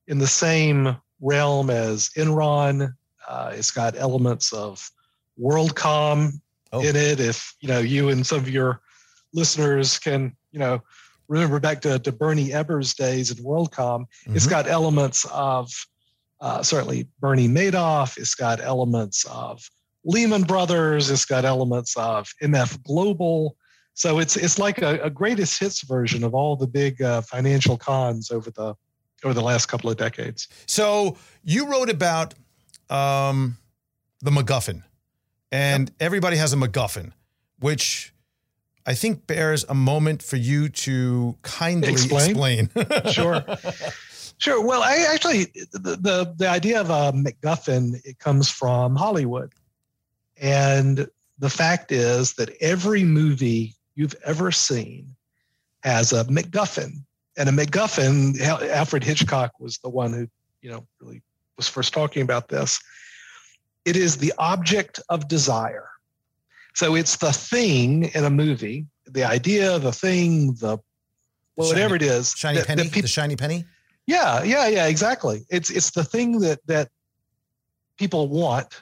[0.08, 2.94] in the same realm as Enron.
[3.28, 4.90] Uh, it's got elements of
[5.42, 6.34] WorldCom
[6.74, 6.80] Oh.
[6.82, 7.20] in it.
[7.20, 8.80] If you know you and some of your
[9.34, 10.82] listeners can, you know,
[11.28, 14.50] remember back to, to Bernie Ebbers' days at WorldCom, it's Mhm.
[14.50, 15.70] got elements of
[16.40, 18.18] uh, certainly Bernie Madoff.
[18.18, 19.62] It's got elements of
[20.06, 21.12] Lehman Brothers.
[21.12, 23.56] It's got elements of MF Global.
[23.94, 27.78] So it's it's like a, a greatest hits version of all the big uh, financial
[27.78, 28.74] cons over the
[29.24, 30.48] over the last couple of decades.
[30.66, 32.34] So you wrote about
[32.90, 33.58] um,
[34.22, 34.82] the MacGuffin,
[35.52, 37.12] and everybody has a MacGuffin,
[37.60, 38.14] which
[38.86, 42.70] I think bears a moment for you to kindly explain.
[42.76, 42.88] Explain?
[43.12, 43.44] Sure.
[44.38, 44.66] Sure.
[44.66, 49.54] Well, I actually the, the the idea of a MacGuffin it comes from Hollywood,
[50.42, 55.16] and the fact is that every movie you've ever seen
[55.84, 57.04] has a MacGuffin,
[57.38, 58.42] and a MacGuffin.
[58.42, 60.28] Alfred Hitchcock was the one who
[60.64, 61.22] you know really
[61.56, 62.80] was first talking about this.
[63.86, 65.90] It is the object of desire.
[66.74, 70.78] So it's the thing in a movie, the idea, the thing, the
[71.56, 72.34] whatever it is.
[72.38, 73.66] Shiny that- that penny, people- the shiny penny.
[74.08, 75.46] yeah, yeah, yeah, exactly.
[75.50, 76.90] It's it's the thing that that
[77.98, 78.82] people want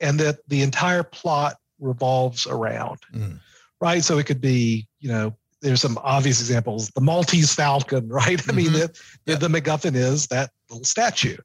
[0.00, 2.98] and that the entire plot revolves around.
[3.14, 3.40] Mm.
[3.80, 4.04] Right?
[4.04, 6.90] So it could be, you know, there's some obvious examples.
[6.90, 8.40] The Maltese Falcon, right?
[8.48, 11.36] I mean, the, the, the MacGuffin is that little statue.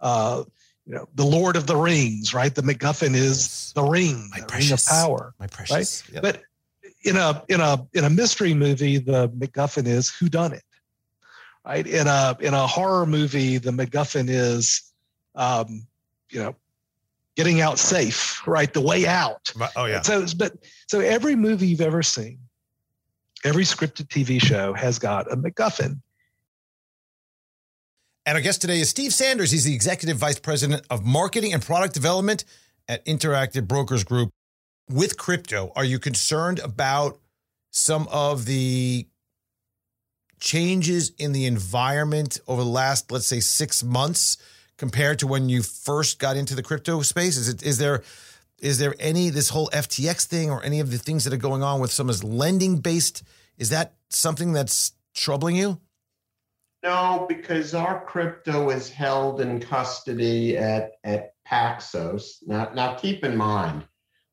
[0.00, 0.44] Uh,
[0.90, 2.52] you know, the Lord of the Rings, right?
[2.52, 5.34] The MacGuffin is the ring, the ring of power.
[5.38, 6.02] My precious.
[6.12, 6.20] Right?
[6.20, 6.42] But
[7.04, 10.64] in a in a in a mystery movie, the MacGuffin is who done it.
[11.64, 11.86] Right?
[11.86, 14.92] In a in a horror movie, the MacGuffin is
[15.36, 15.86] um,
[16.28, 16.56] you know,
[17.36, 18.72] getting out safe, right?
[18.72, 19.52] The way out.
[19.76, 20.00] Oh yeah.
[20.00, 20.54] So but
[20.88, 22.40] so every movie you've ever seen,
[23.44, 26.00] every scripted TV show has got a MacGuffin.
[28.30, 29.50] And our guest today is Steve Sanders.
[29.50, 32.44] He's the Executive Vice President of Marketing and Product Development
[32.86, 34.30] at Interactive Brokers Group.
[34.88, 37.18] With crypto, are you concerned about
[37.72, 39.08] some of the
[40.38, 44.36] changes in the environment over the last, let's say, six months
[44.76, 47.36] compared to when you first got into the crypto space?
[47.36, 48.04] Is it is there
[48.60, 51.64] is there any this whole FTX thing or any of the things that are going
[51.64, 53.24] on with some of lending based?
[53.58, 55.80] Is that something that's troubling you?
[56.82, 62.36] No, because our crypto is held in custody at, at Paxos.
[62.46, 63.84] Now, now keep in mind,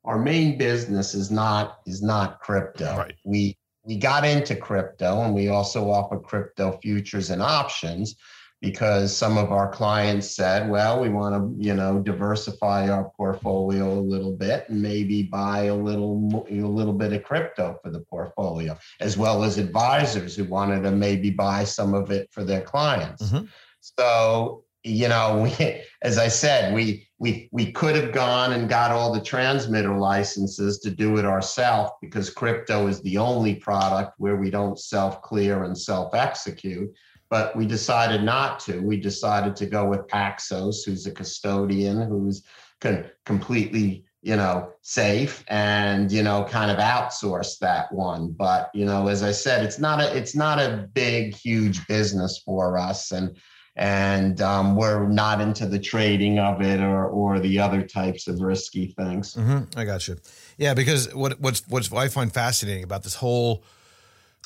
[0.06, 2.96] our main business is not is not crypto.
[2.96, 3.16] Right.
[3.26, 8.16] We we got into crypto and we also offer crypto futures and options
[8.62, 13.92] because some of our clients said, well, we want to, you know, diversify our portfolio
[13.94, 18.00] a little bit and maybe buy a little a little bit of crypto for the
[18.00, 22.62] portfolio, as well as advisors who wanted to maybe buy some of it for their
[22.62, 23.24] clients.
[23.24, 23.46] Mm-hmm.
[23.80, 28.92] So, you know, we, as I said, we we we could have gone and got
[28.92, 34.36] all the transmitter licenses to do it ourselves because crypto is the only product where
[34.36, 36.92] we don't self clear and self execute.
[37.30, 38.80] But we decided not to.
[38.80, 42.44] We decided to go with Paxos, who's a custodian, who's
[42.80, 48.84] con- completely you know safe and you know kind of outsource that one but you
[48.84, 53.12] know as i said it's not a it's not a big huge business for us
[53.12, 53.38] and
[53.78, 58.42] and um, we're not into the trading of it or or the other types of
[58.42, 60.18] risky things hmm I got you.
[60.58, 63.64] Yeah, because what what's what I find fascinating about this whole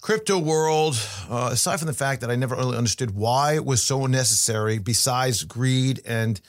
[0.02, 0.96] crypto world,
[1.30, 4.80] uh, aside from the fact that I never really understood why it was so necessary,
[4.80, 6.42] besides greed and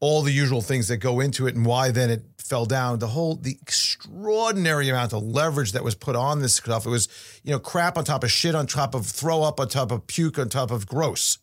[0.00, 2.98] all the usual things that go into it, and why then it fell down.
[2.98, 6.86] The whole the extraordinary amount of leverage that was put on this stuff.
[6.86, 7.08] It was
[7.44, 10.06] you know crap on top of shit on top of throw up on top of
[10.06, 11.38] puke on top of gross.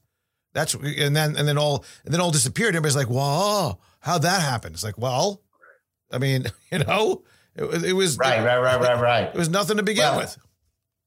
[0.54, 2.70] That's and then and then all and then all disappeared.
[2.76, 5.42] Everybody's like, "Whoa, how'd that happen?" It's like, well,
[6.12, 7.24] I mean, you know,
[7.56, 10.18] it, was- it was right right right right right It was nothing to begin Well,
[10.18, 10.38] with.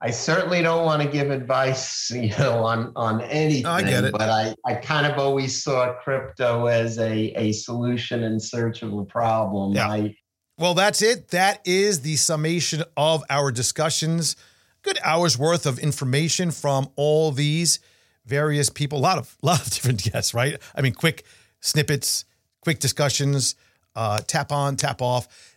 [0.02, 3.66] I certainly don't want to give advice, you know, on on anything.
[3.66, 4.12] I get it.
[4.12, 8.92] But I, I kind of always saw crypto as a, a solution in search of
[8.92, 9.74] a problem.
[9.74, 9.88] Yeah.
[9.88, 10.14] I,
[10.58, 11.28] Well, that's it.
[11.28, 14.36] That is the summation of our discussions.
[14.82, 17.80] Good hours worth of information from all these
[18.24, 18.98] various people.
[18.98, 20.56] A lot of lot of different guests, right?
[20.74, 21.24] I mean, quick
[21.60, 22.24] snippets,
[22.62, 23.54] quick discussions,
[23.94, 25.49] uh, tap on, tap off.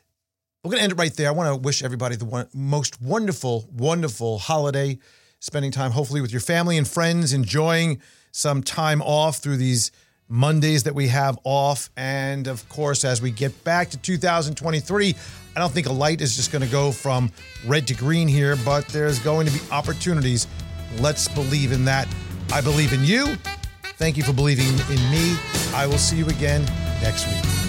[0.63, 1.27] We're going to end it right there.
[1.27, 4.97] I want to wish everybody the one, most wonderful, wonderful holiday,
[5.41, 8.01] spending time hopefully with your family and friends, enjoying
[8.31, 9.91] some time off through these
[10.29, 11.89] Mondays that we have off.
[11.97, 15.15] And of course, as we get back to 2023,
[15.53, 17.29] I don't think a light is just going to go from
[17.65, 20.47] red to green here, but there's going to be opportunities.
[20.99, 22.07] Let's believe in that.
[22.53, 23.35] I believe in you.
[23.97, 25.35] Thank you for believing in me.
[25.73, 26.63] I will see you again
[27.01, 27.62] next week.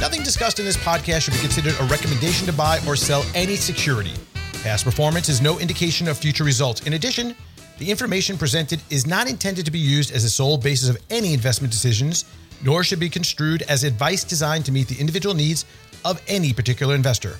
[0.00, 3.56] Nothing discussed in this podcast should be considered a recommendation to buy or sell any
[3.56, 4.14] security.
[4.62, 6.86] Past performance is no indication of future results.
[6.86, 7.34] In addition,
[7.78, 11.34] the information presented is not intended to be used as a sole basis of any
[11.34, 12.26] investment decisions,
[12.62, 15.64] nor should be construed as advice designed to meet the individual needs
[16.04, 17.36] of any particular investor.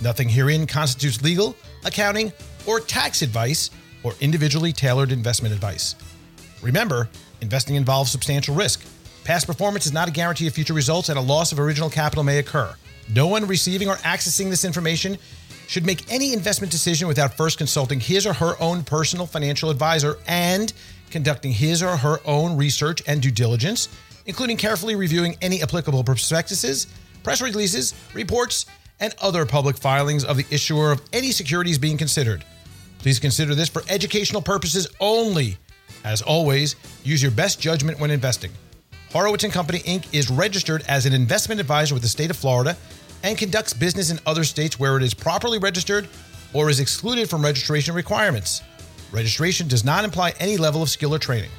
[0.00, 2.32] Nothing herein constitutes legal, accounting,
[2.66, 3.70] or tax advice
[4.02, 5.94] or individually tailored investment advice.
[6.62, 7.10] Remember,
[7.42, 8.82] investing involves substantial risk.
[9.28, 12.24] Past performance is not a guarantee of future results, and a loss of original capital
[12.24, 12.74] may occur.
[13.10, 15.18] No one receiving or accessing this information
[15.66, 20.16] should make any investment decision without first consulting his or her own personal financial advisor
[20.26, 20.72] and
[21.10, 23.90] conducting his or her own research and due diligence,
[24.24, 26.86] including carefully reviewing any applicable prospectuses,
[27.22, 28.64] press releases, reports,
[28.98, 32.46] and other public filings of the issuer of any securities being considered.
[33.00, 35.58] Please consider this for educational purposes only.
[36.02, 38.52] As always, use your best judgment when investing.
[39.12, 40.12] Horowitz and Company Inc.
[40.12, 42.76] is registered as an investment advisor with the state of Florida
[43.22, 46.08] and conducts business in other states where it is properly registered
[46.52, 48.62] or is excluded from registration requirements.
[49.10, 51.50] Registration does not imply any level of skill or training.